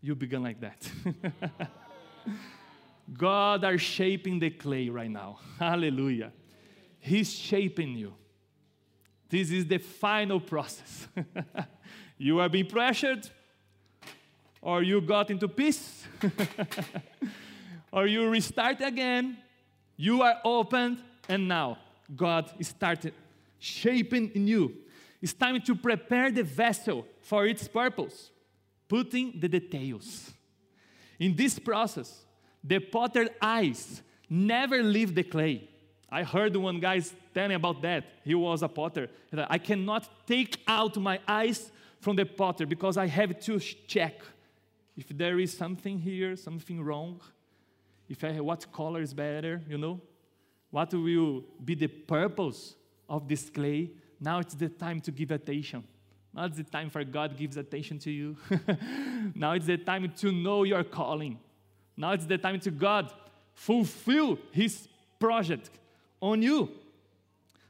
you 0.00 0.14
begin 0.14 0.42
like 0.42 0.60
that. 0.60 0.90
God 3.12 3.64
are 3.64 3.78
shaping 3.78 4.38
the 4.38 4.50
clay 4.50 4.88
right 4.88 5.10
now. 5.10 5.38
Hallelujah. 5.58 6.32
He's 7.00 7.32
shaping 7.32 7.96
you. 7.96 8.14
This 9.28 9.50
is 9.50 9.66
the 9.66 9.78
final 9.78 10.38
process. 10.38 11.08
you 12.18 12.38
are 12.38 12.48
being 12.48 12.66
pressured, 12.66 13.28
or 14.60 14.82
you 14.82 15.00
got 15.00 15.30
into 15.30 15.48
peace, 15.48 16.06
or 17.92 18.06
you 18.06 18.28
restart 18.28 18.80
again. 18.82 19.38
You 19.96 20.22
are 20.22 20.36
opened, 20.44 20.98
and 21.28 21.48
now 21.48 21.78
God 22.14 22.52
started 22.64 23.14
shaping 23.58 24.30
in 24.34 24.46
you. 24.46 24.74
It's 25.20 25.32
time 25.32 25.60
to 25.62 25.74
prepare 25.74 26.30
the 26.30 26.42
vessel 26.42 27.06
for 27.20 27.46
its 27.46 27.68
purpose, 27.68 28.30
putting 28.88 29.38
the 29.38 29.48
details. 29.48 30.32
In 31.18 31.36
this 31.36 31.58
process, 31.58 32.24
the 32.62 32.80
potter's 32.80 33.28
eyes 33.40 34.02
never 34.28 34.82
leave 34.82 35.14
the 35.14 35.22
clay. 35.22 35.68
I 36.10 36.24
heard 36.24 36.54
one 36.56 36.80
guy 36.80 37.00
telling 37.32 37.54
about 37.54 37.80
that. 37.82 38.04
He 38.24 38.34
was 38.34 38.62
a 38.62 38.68
potter. 38.68 39.08
I 39.48 39.58
cannot 39.58 40.26
take 40.26 40.60
out 40.66 40.96
my 40.96 41.20
eyes 41.26 41.70
from 42.00 42.16
the 42.16 42.26
potter 42.26 42.66
because 42.66 42.96
I 42.96 43.06
have 43.06 43.38
to 43.40 43.58
check 43.60 44.20
if 44.96 45.08
there 45.08 45.38
is 45.38 45.56
something 45.56 45.98
here, 45.98 46.36
something 46.36 46.82
wrong, 46.82 47.20
if 48.08 48.22
I, 48.24 48.40
what 48.40 48.70
color 48.72 49.00
is 49.00 49.14
better, 49.14 49.62
you 49.68 49.78
know, 49.78 50.00
what 50.72 50.92
will 50.92 51.44
be 51.64 51.74
the 51.74 51.86
purpose 51.86 52.74
of 53.08 53.28
this 53.28 53.48
clay. 53.50 53.90
Now 54.18 54.38
it's 54.38 54.54
the 54.54 54.70
time 54.70 55.00
to 55.02 55.12
give 55.12 55.30
attention. 55.30 55.84
Now 56.34 56.46
it's 56.46 56.56
the 56.56 56.64
time 56.64 56.88
for 56.88 57.04
God 57.04 57.36
gives 57.36 57.58
attention 57.58 57.98
to 58.00 58.10
you. 58.10 58.36
now 59.34 59.52
it's 59.52 59.66
the 59.66 59.76
time 59.76 60.10
to 60.16 60.32
know 60.32 60.64
your 60.64 60.82
calling. 60.82 61.38
Now 61.94 62.12
it's 62.12 62.24
the 62.24 62.38
time 62.38 62.58
to 62.60 62.70
God 62.70 63.12
fulfill 63.52 64.38
His 64.50 64.88
project 65.20 65.68
on 66.22 66.40
you. 66.40 66.70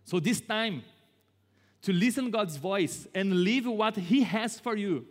So 0.05 0.21
this 0.21 0.41
time 0.41 0.85
to 1.83 1.93
listen 1.93 2.31
God's 2.31 2.57
voice 2.57 3.09
and 3.13 3.43
live 3.43 3.67
what 3.67 3.97
He 3.97 4.23
has 4.23 4.61
for 4.61 4.77
you 4.77 5.07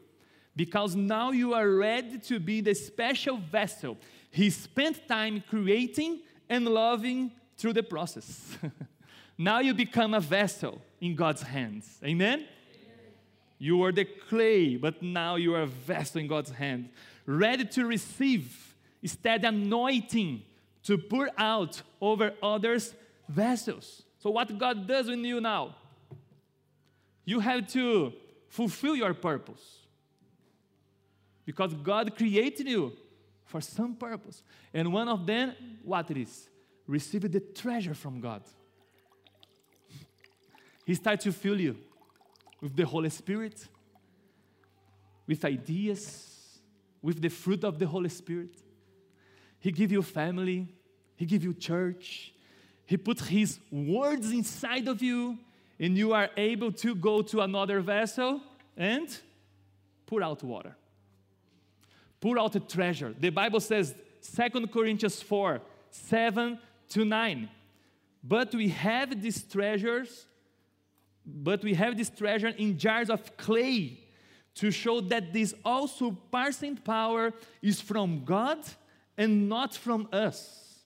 because 0.55 0.95
now 0.95 1.31
you 1.31 1.53
are 1.53 1.69
ready 1.69 2.19
to 2.19 2.39
be 2.39 2.61
the 2.61 2.73
special 2.73 3.35
vessel 3.35 3.97
He 4.29 4.49
spent 4.49 5.09
time 5.09 5.43
creating 5.49 6.21
and 6.47 6.65
loving 6.65 7.31
through 7.61 7.73
the 7.73 7.83
process. 7.83 8.57
now 9.37 9.59
you 9.59 9.73
become 9.73 10.15
a 10.15 10.19
vessel 10.19 10.81
in 10.99 11.15
God's 11.15 11.43
hands. 11.43 11.99
Amen? 12.03 12.39
Amen? 12.39 12.47
You 13.59 13.77
were 13.77 13.91
the 13.91 14.05
clay, 14.05 14.75
but 14.75 15.01
now 15.03 15.35
you 15.35 15.53
are 15.53 15.61
a 15.61 15.67
vessel 15.67 16.19
in 16.19 16.27
God's 16.27 16.49
hand, 16.49 16.89
ready 17.27 17.63
to 17.65 17.85
receive, 17.85 18.75
instead 19.03 19.45
anointing 19.45 20.41
to 20.83 20.97
pour 20.97 21.29
out 21.37 21.81
over 22.01 22.33
others' 22.41 22.95
vessels. 23.29 24.01
So, 24.17 24.31
what 24.31 24.57
God 24.57 24.87
does 24.87 25.07
in 25.07 25.23
you 25.23 25.39
now? 25.39 25.75
You 27.23 27.39
have 27.39 27.67
to 27.73 28.13
fulfill 28.49 28.95
your 28.95 29.13
purpose. 29.13 29.77
Because 31.45 31.73
God 31.75 32.15
created 32.17 32.67
you 32.67 32.93
for 33.45 33.61
some 33.61 33.95
purpose. 33.95 34.41
And 34.73 34.91
one 34.91 35.07
of 35.07 35.25
them, 35.25 35.53
what 35.83 36.09
it 36.09 36.17
is? 36.17 36.47
Receive 36.91 37.31
the 37.31 37.39
treasure 37.39 37.93
from 37.93 38.19
God. 38.19 38.41
He 40.85 40.93
starts 40.93 41.23
to 41.23 41.31
fill 41.31 41.57
you 41.57 41.77
with 42.59 42.75
the 42.75 42.85
Holy 42.85 43.09
Spirit, 43.09 43.65
with 45.25 45.45
ideas, 45.45 46.59
with 47.01 47.21
the 47.21 47.29
fruit 47.29 47.63
of 47.63 47.79
the 47.79 47.87
Holy 47.87 48.09
Spirit. 48.09 48.57
He 49.59 49.71
give 49.71 49.93
you 49.93 50.01
family, 50.01 50.67
He 51.15 51.25
give 51.25 51.45
you 51.45 51.53
church, 51.53 52.33
He 52.85 52.97
put 52.97 53.21
His 53.21 53.57
words 53.71 54.29
inside 54.31 54.89
of 54.89 55.01
you, 55.01 55.37
and 55.79 55.97
you 55.97 56.11
are 56.11 56.29
able 56.35 56.73
to 56.73 56.93
go 56.93 57.21
to 57.21 57.39
another 57.39 57.79
vessel 57.79 58.41
and 58.75 59.07
pour 60.05 60.21
out 60.21 60.43
water 60.43 60.75
pour 62.19 62.37
out 62.37 62.55
a 62.55 62.59
treasure. 62.59 63.15
The 63.19 63.31
Bible 63.31 63.59
says, 63.59 63.95
2 64.35 64.67
Corinthians 64.67 65.21
4 65.23 65.59
7 65.89 66.59
to 66.91 67.05
9. 67.05 67.49
But 68.23 68.53
we 68.53 68.69
have 68.69 69.21
these 69.21 69.43
treasures, 69.43 70.27
but 71.25 71.63
we 71.63 71.73
have 71.73 71.97
this 71.97 72.09
treasure 72.09 72.49
in 72.49 72.77
jars 72.77 73.09
of 73.09 73.35
clay 73.37 73.99
to 74.55 74.71
show 74.71 75.01
that 75.01 75.33
this 75.33 75.53
all 75.63 75.87
surpassing 75.87 76.77
power 76.77 77.33
is 77.61 77.81
from 77.81 78.23
God 78.25 78.59
and 79.17 79.49
not 79.49 79.75
from 79.75 80.07
us. 80.11 80.79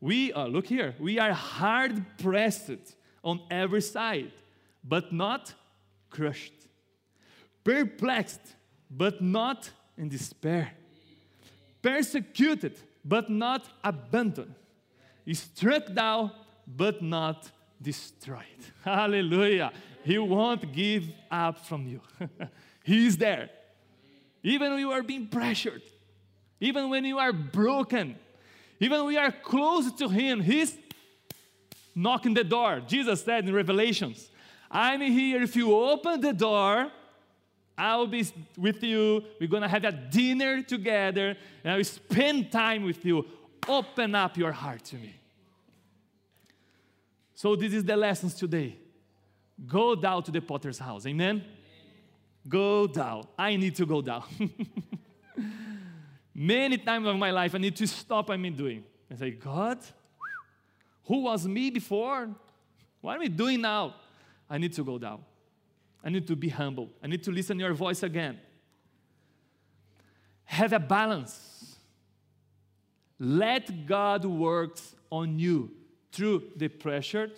We 0.00 0.32
are, 0.32 0.48
look 0.48 0.66
here, 0.66 0.94
we 1.00 1.18
are 1.18 1.32
hard 1.32 2.04
pressed 2.18 2.96
on 3.24 3.40
every 3.50 3.80
side, 3.82 4.32
but 4.84 5.12
not 5.12 5.52
crushed, 6.10 6.52
perplexed, 7.64 8.54
but 8.90 9.20
not 9.20 9.70
in 9.96 10.08
despair, 10.08 10.72
persecuted 11.82 12.76
but 13.04 13.30
not 13.30 13.66
abandoned, 13.82 14.54
struck 15.34 15.92
down 15.92 16.32
but 16.66 17.02
not 17.02 17.50
destroyed. 17.80 18.44
Hallelujah. 18.84 19.72
He 20.04 20.18
won't 20.18 20.72
give 20.72 21.04
up 21.30 21.66
from 21.66 21.86
you. 21.86 22.00
he 22.84 23.06
is 23.06 23.16
there. 23.16 23.50
Even 24.42 24.72
when 24.72 24.80
you 24.80 24.92
are 24.92 25.02
being 25.02 25.26
pressured, 25.26 25.82
even 26.60 26.88
when 26.90 27.04
you 27.04 27.18
are 27.18 27.32
broken, 27.32 28.16
even 28.80 28.98
when 28.98 29.06
we 29.06 29.16
are 29.16 29.32
close 29.32 29.92
to 29.92 30.08
Him, 30.08 30.40
He's 30.40 30.76
knocking 31.94 32.34
the 32.34 32.44
door. 32.44 32.80
Jesus 32.86 33.22
said 33.24 33.46
in 33.46 33.54
Revelations, 33.54 34.30
I'm 34.70 35.00
here. 35.00 35.42
If 35.42 35.56
you 35.56 35.74
open 35.74 36.20
the 36.20 36.32
door, 36.32 36.90
I'll 37.76 38.06
be 38.06 38.26
with 38.56 38.82
you. 38.82 39.24
We're 39.40 39.48
going 39.48 39.62
to 39.62 39.68
have 39.68 39.84
a 39.84 39.92
dinner 39.92 40.62
together, 40.62 41.36
and 41.64 41.74
I'll 41.74 41.84
spend 41.84 42.50
time 42.50 42.84
with 42.84 43.04
you. 43.04 43.24
Open 43.66 44.14
up 44.14 44.36
your 44.36 44.52
heart 44.52 44.84
to 44.84 44.96
me. 44.96 45.14
So, 47.34 47.56
this 47.56 47.72
is 47.72 47.84
the 47.84 47.96
lessons 47.96 48.34
today. 48.34 48.76
Go 49.66 49.94
down 49.94 50.22
to 50.24 50.30
the 50.30 50.40
potter's 50.40 50.78
house. 50.78 51.06
Amen? 51.06 51.44
Go 52.48 52.86
down. 52.86 53.26
I 53.38 53.56
need 53.56 53.74
to 53.76 53.86
go 53.86 54.00
down. 54.00 54.24
Many 56.34 56.78
times 56.78 57.06
of 57.06 57.16
my 57.16 57.30
life, 57.30 57.54
I 57.54 57.58
need 57.58 57.76
to 57.76 57.86
stop 57.86 58.30
I'm 58.30 58.54
doing 58.54 58.84
and 59.10 59.18
say, 59.18 59.32
God, 59.32 59.78
who 61.04 61.22
was 61.22 61.46
me 61.46 61.70
before? 61.70 62.28
What 63.00 63.16
am 63.16 63.22
I 63.22 63.26
doing 63.26 63.60
now? 63.60 63.96
I 64.48 64.58
need 64.58 64.72
to 64.74 64.84
go 64.84 64.98
down. 64.98 65.20
I 66.02 66.10
need 66.10 66.26
to 66.28 66.36
be 66.36 66.48
humble. 66.48 66.90
I 67.02 67.06
need 67.06 67.22
to 67.24 67.32
listen 67.32 67.58
to 67.58 67.64
your 67.64 67.74
voice 67.74 68.02
again. 68.02 68.38
Have 70.44 70.72
a 70.72 70.78
balance. 70.78 71.67
Let 73.18 73.86
God 73.86 74.24
work 74.24 74.78
on 75.10 75.38
you 75.38 75.70
through 76.12 76.44
the 76.56 76.68
pressure, 76.68 77.30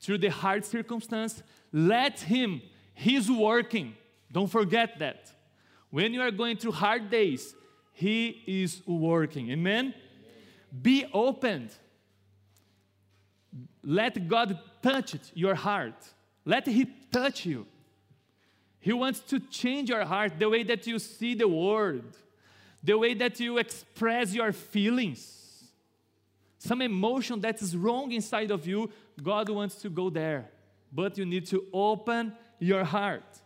through 0.00 0.18
the 0.18 0.30
hard 0.30 0.64
circumstance. 0.64 1.42
Let 1.72 2.20
Him, 2.20 2.62
He's 2.94 3.30
working. 3.30 3.94
Don't 4.30 4.50
forget 4.50 4.98
that. 4.98 5.30
When 5.90 6.12
you 6.12 6.20
are 6.22 6.30
going 6.32 6.56
through 6.56 6.72
hard 6.72 7.08
days, 7.08 7.54
He 7.92 8.42
is 8.46 8.82
working. 8.86 9.50
Amen? 9.50 9.86
Amen. 9.86 9.94
Be 10.82 11.06
open. 11.12 11.70
Let 13.82 14.26
God 14.26 14.58
touch 14.82 15.16
your 15.34 15.54
heart. 15.54 16.08
Let 16.44 16.66
He 16.66 16.86
touch 17.12 17.46
you. 17.46 17.66
He 18.80 18.92
wants 18.92 19.20
to 19.20 19.40
change 19.40 19.88
your 19.88 20.04
heart, 20.04 20.38
the 20.38 20.48
way 20.48 20.62
that 20.64 20.86
you 20.86 20.98
see 20.98 21.34
the 21.34 21.48
world, 21.48 22.18
the 22.84 22.98
way 22.98 23.14
that 23.14 23.40
you 23.40 23.56
express 23.58 24.34
your 24.34 24.52
feelings. 24.52 25.70
Some 26.58 26.82
emotion 26.82 27.40
that 27.40 27.60
is 27.62 27.76
wrong 27.76 28.12
inside 28.12 28.50
of 28.50 28.66
you, 28.66 28.90
God 29.22 29.48
wants 29.48 29.76
to 29.76 29.88
go 29.88 30.10
there. 30.10 30.50
But 30.92 31.16
you 31.16 31.24
need 31.24 31.46
to 31.46 31.64
open 31.72 32.34
your 32.58 32.84
heart. 32.84 33.40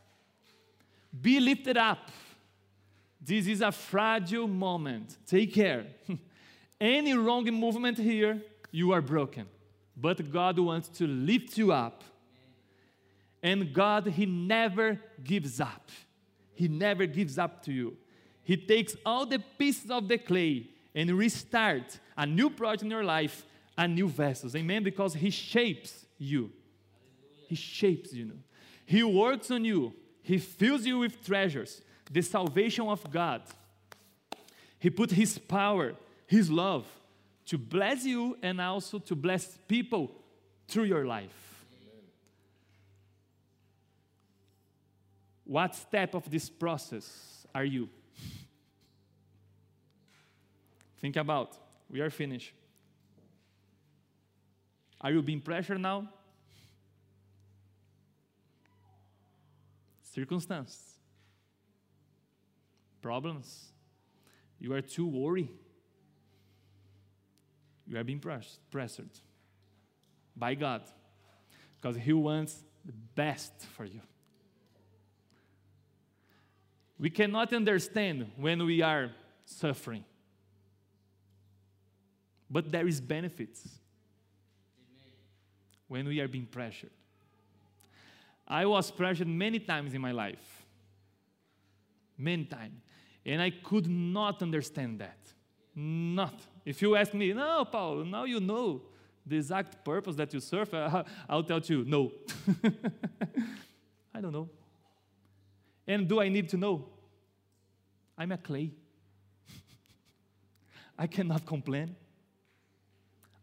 Be 1.20 1.40
lifted 1.40 1.76
up. 1.76 2.10
This 3.20 3.46
is 3.46 3.60
a 3.60 3.72
fragile 3.72 4.48
moment. 4.48 5.16
Take 5.26 5.54
care. 5.54 5.86
Any 6.80 7.14
wrong 7.14 7.44
movement 7.44 7.98
here, 7.98 8.42
you 8.70 8.92
are 8.92 9.00
broken. 9.00 9.46
But 9.96 10.30
God 10.30 10.58
wants 10.58 10.88
to 10.98 11.06
lift 11.06 11.56
you 11.56 11.72
up 11.72 12.02
and 13.42 13.72
God, 13.72 14.06
He 14.06 14.26
never 14.26 15.00
gives 15.22 15.60
up. 15.60 15.90
He 16.54 16.68
never 16.68 17.06
gives 17.06 17.38
up 17.38 17.62
to 17.64 17.72
you. 17.72 17.96
He 18.48 18.56
takes 18.56 18.96
all 19.04 19.26
the 19.26 19.40
pieces 19.58 19.90
of 19.90 20.08
the 20.08 20.16
clay 20.16 20.70
and 20.94 21.10
restarts 21.10 21.98
a 22.16 22.24
new 22.24 22.48
project 22.48 22.84
in 22.84 22.90
your 22.90 23.04
life, 23.04 23.44
a 23.76 23.86
new 23.86 24.08
vessels. 24.08 24.56
Amen? 24.56 24.82
Because 24.82 25.12
He 25.12 25.28
shapes 25.28 26.06
you. 26.16 26.50
He 27.46 27.54
shapes 27.54 28.10
you. 28.14 28.32
He 28.86 29.02
works 29.02 29.50
on 29.50 29.66
you. 29.66 29.92
He 30.22 30.38
fills 30.38 30.86
you 30.86 31.00
with 31.00 31.22
treasures, 31.22 31.82
the 32.10 32.22
salvation 32.22 32.88
of 32.88 33.10
God. 33.10 33.42
He 34.78 34.88
put 34.88 35.10
His 35.10 35.36
power, 35.36 35.92
His 36.26 36.50
love 36.50 36.86
to 37.48 37.58
bless 37.58 38.06
you 38.06 38.38
and 38.40 38.62
also 38.62 38.98
to 38.98 39.14
bless 39.14 39.58
people 39.68 40.10
through 40.68 40.84
your 40.84 41.04
life. 41.04 41.66
What 45.44 45.74
step 45.74 46.14
of 46.14 46.30
this 46.30 46.48
process 46.48 47.46
are 47.54 47.66
you? 47.66 47.90
Think 51.00 51.16
about. 51.16 51.56
We 51.90 52.00
are 52.00 52.10
finished. 52.10 52.52
Are 55.00 55.12
you 55.12 55.22
being 55.22 55.40
pressured 55.40 55.80
now? 55.80 56.08
Circumstance. 60.02 60.98
Problems. 63.00 63.72
You 64.58 64.72
are 64.74 64.80
too 64.80 65.06
worried. 65.06 65.50
You 67.86 67.98
are 67.98 68.04
being 68.04 68.20
pressured 68.20 69.10
by 70.36 70.54
God 70.54 70.82
because 71.80 71.96
He 71.96 72.12
wants 72.12 72.58
the 72.84 72.92
best 73.14 73.52
for 73.76 73.84
you. 73.84 74.00
We 76.98 77.10
cannot 77.10 77.52
understand 77.52 78.32
when 78.36 78.66
we 78.66 78.82
are 78.82 79.12
suffering. 79.44 80.04
But 82.50 82.70
there 82.72 82.86
is 82.86 83.00
benefits 83.00 83.68
when 85.86 86.06
we 86.06 86.20
are 86.20 86.28
being 86.28 86.46
pressured. 86.46 86.90
I 88.46 88.64
was 88.64 88.90
pressured 88.90 89.28
many 89.28 89.58
times 89.58 89.92
in 89.94 90.00
my 90.00 90.12
life. 90.12 90.64
Many 92.16 92.44
times. 92.44 92.80
And 93.26 93.42
I 93.42 93.50
could 93.50 93.88
not 93.88 94.42
understand 94.42 95.00
that. 95.00 95.18
Not. 95.74 96.40
If 96.64 96.80
you 96.80 96.96
ask 96.96 97.12
me, 97.12 97.32
no, 97.32 97.64
Paul, 97.66 98.04
now 98.04 98.24
you 98.24 98.40
know 98.40 98.82
the 99.26 99.36
exact 99.36 99.84
purpose 99.84 100.16
that 100.16 100.32
you 100.32 100.40
serve, 100.40 100.72
I'll 101.28 101.44
tell 101.44 101.60
you, 101.60 101.84
no. 101.86 102.12
I 104.14 104.20
don't 104.20 104.32
know. 104.32 104.48
And 105.86 106.08
do 106.08 106.20
I 106.20 106.28
need 106.28 106.48
to 106.50 106.56
know? 106.56 106.86
I'm 108.16 108.32
a 108.32 108.38
clay. 108.38 108.72
I 110.98 111.06
cannot 111.06 111.44
complain. 111.46 111.94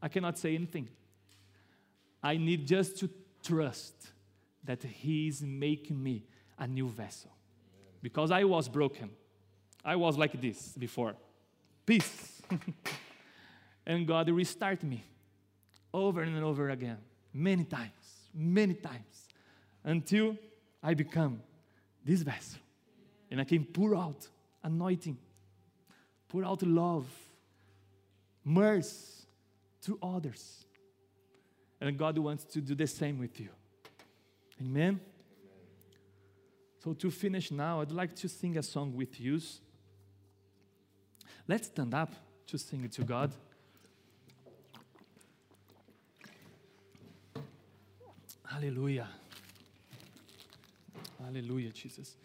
I 0.06 0.08
cannot 0.08 0.38
say 0.38 0.54
anything. 0.54 0.88
I 2.22 2.38
need 2.38 2.68
just 2.68 3.00
to 3.00 3.10
trust 3.42 3.96
that 4.64 4.84
He 4.84 5.28
is 5.28 5.42
making 5.42 6.02
me 6.02 6.26
a 6.60 6.68
new 6.68 6.88
vessel. 6.88 7.32
Because 8.04 8.30
I 8.30 8.44
was 8.44 8.70
broken. 8.70 9.10
I 9.84 9.96
was 9.96 10.16
like 10.16 10.40
this 10.40 10.74
before. 10.78 11.16
Peace. 11.88 12.44
and 13.88 14.06
God 14.06 14.30
restarted 14.30 14.88
me 14.88 15.04
over 15.92 16.22
and 16.22 16.44
over 16.44 16.70
again, 16.70 16.98
many 17.34 17.64
times, 17.64 18.30
many 18.32 18.76
times, 18.76 19.30
until 19.84 20.38
I 20.84 20.94
become 20.94 21.42
this 22.04 22.22
vessel. 22.22 22.60
And 23.32 23.42
I 23.42 23.44
can 23.44 23.66
pour 23.66 23.96
out 23.96 24.28
anointing, 24.64 25.18
pour 26.30 26.46
out 26.46 26.62
love, 26.62 27.08
mercy 28.44 29.15
to 29.86 30.00
others. 30.02 30.66
And 31.80 31.98
God 31.98 32.18
wants 32.18 32.44
to 32.46 32.62
do 32.62 32.76
the 32.76 32.88
same 32.88 33.20
with 33.20 33.40
you. 33.40 33.50
Amen? 34.62 35.00
So, 36.84 36.94
to 36.94 37.12
finish 37.12 37.52
now, 37.52 37.82
I'd 37.82 37.92
like 37.92 38.16
to 38.18 38.30
sing 38.30 38.58
a 38.58 38.64
song 38.64 38.96
with 38.96 39.20
you. 39.20 39.40
Let's 41.48 41.68
stand 41.68 41.94
up 41.94 42.14
to 42.48 42.58
sing 42.58 42.84
it 42.84 42.92
to 42.94 43.04
God. 43.04 43.32
Hallelujah. 48.46 49.08
Hallelujah, 51.24 51.72
Jesus. 51.72 52.16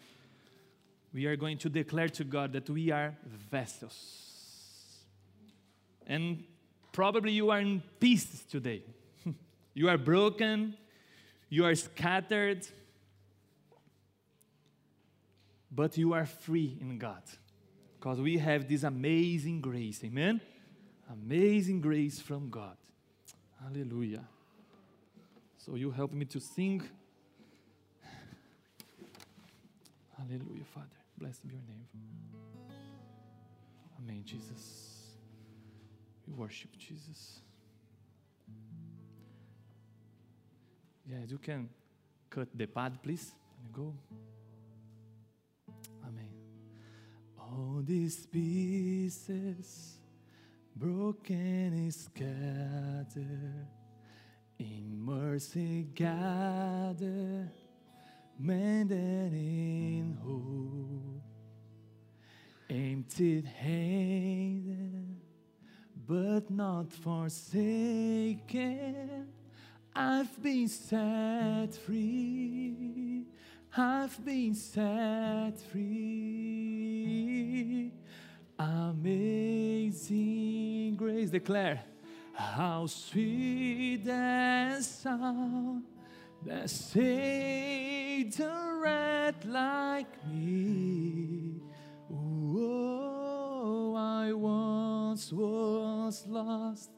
We 1.13 1.27
are 1.27 1.37
going 1.37 1.59
to 1.59 1.69
declare 1.69 2.09
to 2.11 2.25
God 2.25 2.53
that 2.53 2.71
we 2.71 2.91
are 2.91 3.17
vessels. 3.51 4.31
And 6.07 6.45
probably 6.93 7.33
you 7.33 7.51
are 7.51 7.61
in 7.61 7.83
pieces 7.99 8.43
today. 8.51 8.83
you 9.75 9.89
are 9.89 9.99
broken, 9.99 10.77
you 11.49 11.65
are 11.65 11.75
scattered, 11.75 12.67
but 15.71 15.97
you 15.97 16.13
are 16.13 16.27
free 16.27 16.77
in 16.81 16.99
God. 16.99 17.23
Because 17.99 18.21
we 18.21 18.39
have 18.39 18.69
this 18.69 18.83
amazing 18.83 19.61
grace. 19.61 20.03
Amen? 20.05 20.41
Amazing 21.13 21.81
grace 21.81 22.21
from 22.21 22.49
God. 22.49 22.77
Hallelujah. 23.63 24.25
So 25.59 25.75
you 25.75 25.91
help 25.91 26.13
me 26.13 26.25
to 26.27 26.41
sing. 26.41 26.83
Hallelujah, 30.17 30.65
Father. 30.75 30.87
Blessed 31.19 31.47
be 31.47 31.55
your 31.55 31.63
name. 31.69 31.87
Amen, 33.99 34.23
Jesus. 34.25 34.90
We 36.27 36.33
worship 36.35 36.71
Jesus. 36.79 37.41
Yeah, 41.07 41.25
you 41.27 41.39
can 41.39 41.69
cut 42.29 42.49
the 42.55 42.67
pad, 42.67 43.03
please. 43.03 43.33
Go. 43.73 43.95
Amen. 46.05 46.31
All 47.39 47.83
these 47.85 48.27
pieces 48.27 49.99
broken 50.75 51.73
and 51.75 51.93
scattered 51.93 53.67
in 54.59 54.99
mercy 54.99 55.89
gather 55.95 57.51
mended 58.41 59.33
in 59.35 60.17
hope, 60.25 61.23
empty 62.71 63.43
handed, 63.43 65.20
but 66.11 66.51
not 66.51 66.93
forsaken. 66.93 67.69
I've 69.95 70.43
been 70.43 70.67
set 70.67 71.73
free. 71.87 73.27
I've 73.77 74.25
been 74.25 74.57
set 74.57 75.53
free. 75.71 75.93
Amazing 78.59 80.17
grace. 80.97 81.31
Declare 81.31 81.81
how 82.35 82.87
sweet 82.87 84.05
the 84.05 84.81
sound 84.81 85.85
that 86.45 86.69
saved 86.69 88.41
a 88.41 88.81
wretch 88.83 89.45
like 89.45 90.27
me. 90.27 91.50
Once 95.21 95.33
was 95.33 96.25
lost, 96.27 96.91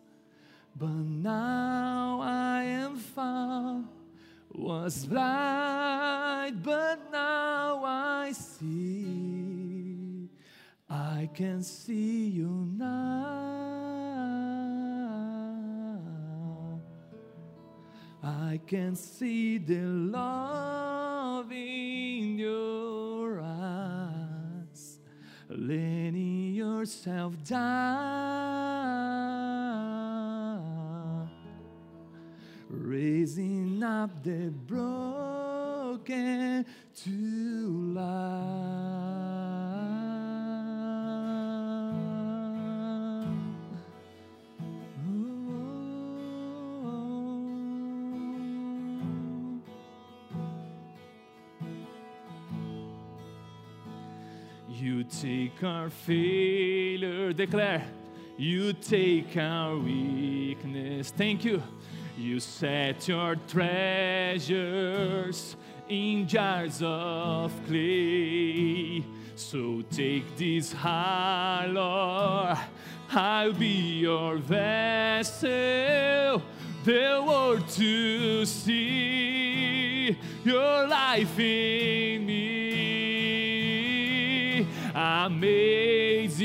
but 0.76 0.86
now 0.86 2.20
I 2.22 2.62
am 2.62 2.96
found. 2.96 3.88
Was 4.54 5.06
blind, 5.06 6.62
but 6.62 7.10
now 7.10 7.82
I 7.84 8.30
see. 8.32 10.28
I 10.88 11.28
can 11.34 11.62
see 11.64 12.28
you 12.28 12.68
now. 12.76 12.92
I 18.22 18.60
can 18.66 18.94
see 18.94 19.58
the 19.58 19.80
love 19.80 21.50
in 21.50 22.38
eyes, 22.38 22.91
letting 25.58 26.54
yourself 26.54 27.34
down, 27.44 27.68
raising 32.68 33.82
up 33.82 34.22
the 34.22 34.50
broken 34.66 35.06
to 36.94 37.92
life. 37.94 39.21
You 54.74 55.04
take 55.04 55.62
our 55.62 55.90
failure, 55.90 57.34
declare. 57.34 57.84
You 58.38 58.72
take 58.72 59.36
our 59.36 59.76
weakness. 59.76 61.10
Thank 61.10 61.44
you. 61.44 61.62
You 62.16 62.40
set 62.40 63.06
your 63.06 63.36
treasures 63.48 64.56
in 65.90 66.26
jars 66.26 66.80
of 66.82 67.52
clay. 67.66 69.04
So 69.34 69.82
take 69.90 70.36
this 70.38 70.72
heart, 70.72 71.68
Lord. 71.70 72.56
I'll 73.10 73.52
be 73.52 74.00
your 74.00 74.36
vessel, 74.38 75.50
the 76.84 77.22
world 77.26 77.68
to 77.68 78.46
see 78.46 80.16
your 80.44 80.86
life 80.88 81.38
in 81.38 82.24
me. 82.24 82.41
Amazing 84.94 86.42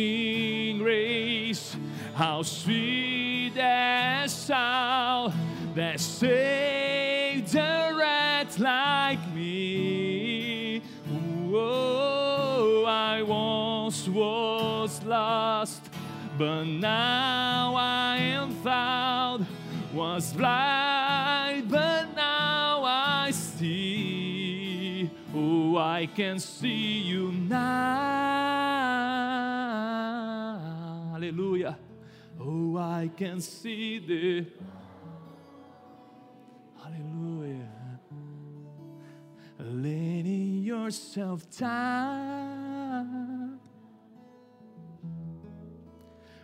grace, 0.77 1.75
how 2.13 2.43
sweet 2.43 3.51
the 3.55 4.25
sound 4.27 5.33
that 5.75 5.99
saved 5.99 7.53
a 7.55 7.93
wretch 7.97 8.57
like 8.59 9.19
me. 9.33 10.81
Oh, 11.51 12.85
I 12.85 13.21
once 13.21 14.07
was 14.07 15.03
lost, 15.03 15.83
but 16.37 16.63
now 16.63 17.75
I 17.75 18.17
am 18.17 18.51
found. 18.63 19.45
Was 19.93 20.31
blind, 20.33 20.96
I 25.77 26.07
can 26.07 26.39
see 26.39 26.99
you 26.99 27.31
now. 27.31 27.57
Hallelujah. 31.13 31.77
Oh, 32.39 32.77
I 32.77 33.09
can 33.15 33.39
see 33.41 33.99
the. 33.99 34.45
Hallelujah. 36.81 37.69
Letting 39.59 40.63
yourself 40.63 41.47
down. 41.57 43.59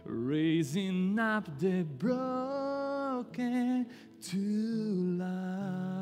Raising 0.06 1.18
up 1.20 1.60
the 1.60 1.84
broken 1.84 3.88
to 4.22 4.38
life. 5.18 5.93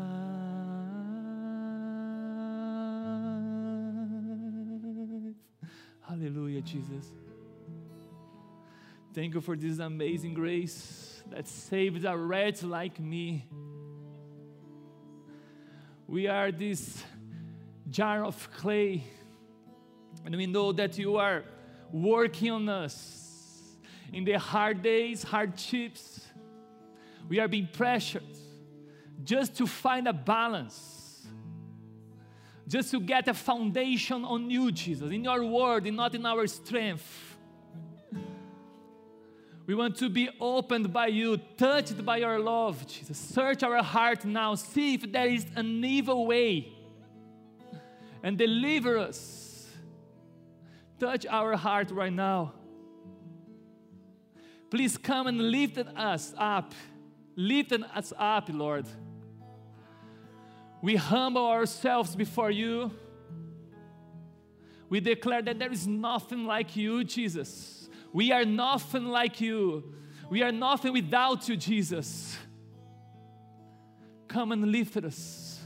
Hallelujah, 6.62 6.64
Jesus. 6.64 7.12
Thank 9.14 9.34
you 9.34 9.42
for 9.42 9.56
this 9.56 9.80
amazing 9.80 10.34
grace 10.34 11.24
that 11.30 11.48
saved 11.48 12.06
a 12.06 12.16
wretch 12.16 12.64
like 12.64 13.00
me. 13.00 13.48
We 16.08 16.28
are 16.28 16.52
this 16.52 17.04
jar 17.90 18.26
of 18.26 18.52
clay, 18.52 19.04
and 20.26 20.36
we 20.36 20.46
know 20.46 20.72
that 20.74 20.98
you 20.98 21.18
are 21.18 21.44
working 21.92 22.52
on 22.52 22.70
us 22.70 23.76
in 24.14 24.24
the 24.24 24.34
hard 24.34 24.82
days, 24.82 25.24
hardships. 25.24 26.22
We 27.28 27.40
are 27.40 27.48
being 27.48 27.70
pressured 27.72 28.24
just 29.24 29.56
to 29.58 29.68
find 29.68 30.08
a 30.08 30.14
balance, 30.14 31.01
just 32.72 32.90
to 32.92 33.02
get 33.02 33.28
a 33.28 33.34
foundation 33.34 34.24
on 34.24 34.50
you, 34.50 34.72
Jesus, 34.72 35.12
in 35.12 35.26
your 35.26 35.44
word, 35.44 35.86
and 35.86 35.98
not 35.98 36.16
in 36.16 36.26
our 36.26 36.48
strength. 36.48 37.38
We 39.66 39.76
want 39.76 39.98
to 39.98 40.10
be 40.10 40.30
opened 40.40 40.94
by 40.94 41.08
you, 41.08 41.36
touched 41.58 42.04
by 42.06 42.18
your 42.18 42.40
love, 42.40 42.88
Jesus. 42.88 43.18
Search 43.18 43.62
our 43.64 43.84
heart 43.84 44.24
now, 44.24 44.56
see 44.56 44.94
if 44.94 45.12
there 45.12 45.28
is 45.28 45.46
an 45.58 45.84
evil 45.84 46.26
way, 46.26 46.72
and 48.24 48.38
deliver 48.38 48.98
us. 48.98 49.68
Touch 50.98 51.26
our 51.26 51.58
heart 51.58 51.92
right 51.92 52.14
now. 52.14 52.54
Please 54.70 54.98
come 54.98 55.28
and 55.28 55.52
lift 55.52 55.78
us 55.78 56.34
up. 56.38 56.74
Lift 57.36 57.74
us 57.74 58.14
up, 58.18 58.48
Lord. 58.50 58.86
We 60.82 60.96
humble 60.96 61.46
ourselves 61.46 62.16
before 62.16 62.52
you. 62.52 62.92
We 64.90 65.00
declare 65.00 65.42
that 65.42 65.58
there 65.60 65.72
is 65.72 65.88
nothing 65.88 66.46
like 66.46 66.76
you, 66.76 67.04
Jesus. 67.04 67.90
We 68.12 68.32
are 68.32 68.44
nothing 68.44 69.06
like 69.06 69.40
you. 69.40 69.94
We 70.30 70.44
are 70.44 70.52
nothing 70.52 70.94
without 70.94 71.48
you, 71.48 71.56
Jesus. 71.56 72.38
Come 74.28 74.52
and 74.52 74.72
lift 74.72 74.98
us. 74.98 75.60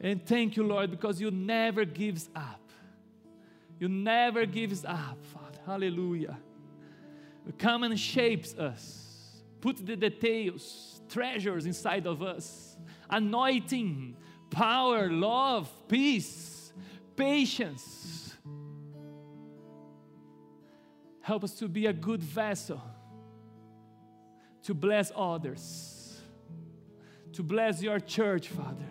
And 0.00 0.24
thank 0.24 0.56
you, 0.56 0.64
Lord, 0.64 0.90
because 0.90 1.20
you 1.20 1.30
never 1.30 1.84
gives 1.84 2.28
up. 2.34 2.60
You 3.78 3.88
never 3.88 4.46
gives 4.46 4.84
up, 4.84 5.18
Father. 5.32 5.58
Hallelujah. 5.66 6.38
Come 7.58 7.82
and 7.84 7.98
shapes 7.98 8.54
us. 8.54 9.42
Put 9.60 9.84
the 9.84 9.96
details, 9.96 10.97
treasures 11.08 11.66
inside 11.66 12.06
of 12.06 12.22
us. 12.22 12.76
Anointing, 13.10 14.16
power, 14.50 15.10
love, 15.10 15.70
peace, 15.88 16.72
patience 17.16 18.08
Help 21.28 21.44
us 21.44 21.52
to 21.56 21.68
be 21.68 21.84
a 21.84 21.92
good 21.92 22.22
vessel 22.22 22.80
to 24.62 24.72
bless 24.72 25.12
others, 25.14 26.22
to 27.34 27.42
bless 27.42 27.82
your 27.82 28.00
church, 28.00 28.48
Father, 28.48 28.88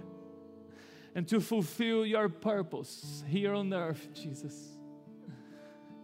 and 1.16 1.28
to 1.30 1.40
fulfill 1.42 2.06
your 2.06 2.30
purpose 2.30 3.24
here 3.28 3.56
on 3.56 3.74
earth, 3.74 4.10
Jesus. 4.14 4.78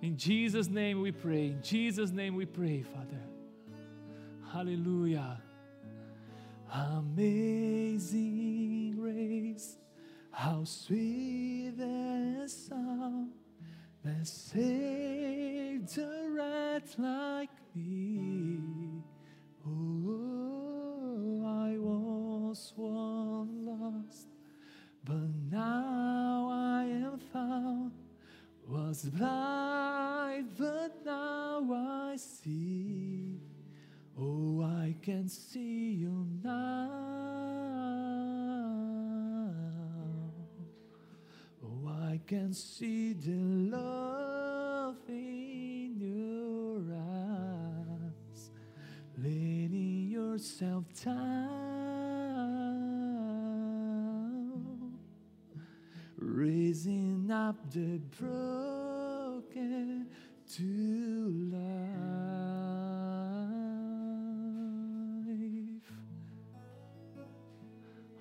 In 0.01 0.17
Jesus' 0.17 0.69
name 0.69 1.01
we 1.03 1.11
pray. 1.11 1.49
In 1.49 1.61
Jesus' 1.61 2.09
name 2.09 2.33
we 2.33 2.47
pray, 2.47 2.81
Father. 2.81 3.21
Hallelujah. 4.51 5.39
Amazing 6.75 8.25
grace. 8.99 9.77
How 10.31 10.63
sweet 10.63 11.77
the 11.77 12.47
sound 12.47 13.33
that 14.03 14.25
saved 14.25 15.95
a 15.99 16.29
rat 16.31 16.95
like 16.97 17.51
me. 17.75 18.59
Oh, 19.67 21.43
I 21.45 21.77
was 21.77 22.73
once 22.75 23.51
lost, 23.67 24.29
but 25.03 25.29
now 25.51 26.49
I 26.51 26.85
am 26.85 27.19
found. 27.31 27.91
Was 28.67 29.03
blind, 29.03 30.49
but 30.57 31.05
now 31.05 31.69
I 31.71 32.15
see. 32.15 33.41
Oh, 34.17 34.63
I 34.63 34.95
can 35.01 35.27
see 35.27 35.91
you 35.91 36.12
can 42.27 42.53
see 42.53 43.13
the 43.13 43.31
love 43.75 44.97
in 45.09 45.95
your 45.99 46.81
eyes, 46.95 48.51
letting 49.17 50.07
yourself 50.09 50.85
down, 51.03 51.23
raising 56.17 57.29
up 57.31 57.57
the 57.71 57.99
broken 58.19 60.07
to 60.55 61.49
life. 61.51 61.93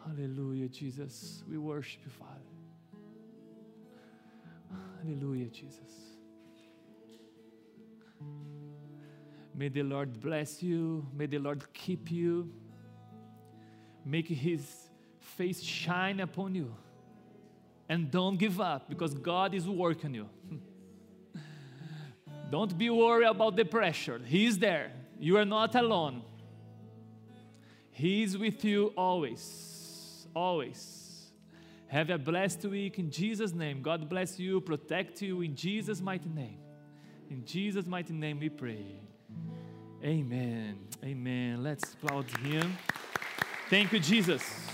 Hallelujah, 0.05 0.69
Jesus. 0.69 1.45
We 1.49 1.57
worship 1.59 2.01
you, 2.05 2.11
Father. 2.11 2.42
Jesus. 5.53 6.13
May 9.55 9.69
the 9.69 9.83
Lord 9.83 10.21
bless 10.21 10.63
you. 10.63 11.07
May 11.15 11.27
the 11.27 11.39
Lord 11.39 11.73
keep 11.73 12.11
you. 12.11 12.51
Make 14.05 14.29
his 14.29 14.89
face 15.21 15.63
shine 15.63 16.21
upon 16.21 16.55
you. 16.55 16.75
And 17.89 18.11
don't 18.11 18.39
give 18.39 18.61
up 18.61 18.89
because 18.89 19.15
God 19.15 19.55
is 19.55 19.69
working 19.69 20.15
you. 20.15 20.29
don't 22.51 22.77
be 22.77 22.89
worried 22.91 23.27
about 23.29 23.57
the 23.57 23.65
pressure. 23.65 24.21
He 24.25 24.47
is 24.47 24.59
there. 24.59 24.93
You 25.19 25.37
are 25.37 25.45
not 25.45 25.75
alone. 25.75 26.23
He 27.91 28.23
is 28.23 28.39
with 28.39 28.65
you 28.65 28.93
always. 28.97 30.27
Always. 30.35 31.02
Have 31.93 32.09
a 32.09 32.17
blessed 32.17 32.65
week 32.65 32.99
in 32.99 33.11
Jesus' 33.11 33.53
name. 33.53 33.83
God 33.83 34.09
bless 34.09 34.39
you, 34.39 34.63
protect 34.63 35.21
you 35.21 35.43
in 35.43 35.55
Jesus' 35.55 36.01
mighty 36.01 36.31
name. 36.31 36.57
In 37.29 37.45
Jesus' 37.45 37.85
mighty 37.85 38.15
name 38.15 38.41
we 38.41 38.49
pray. 38.49 38.99
Amen. 40.03 40.79
Amen. 41.05 41.63
Let's 41.63 41.93
applaud 41.93 42.31
him. 42.39 42.79
Thank 43.69 43.93
you, 43.93 44.01
Jesus. 44.01 44.72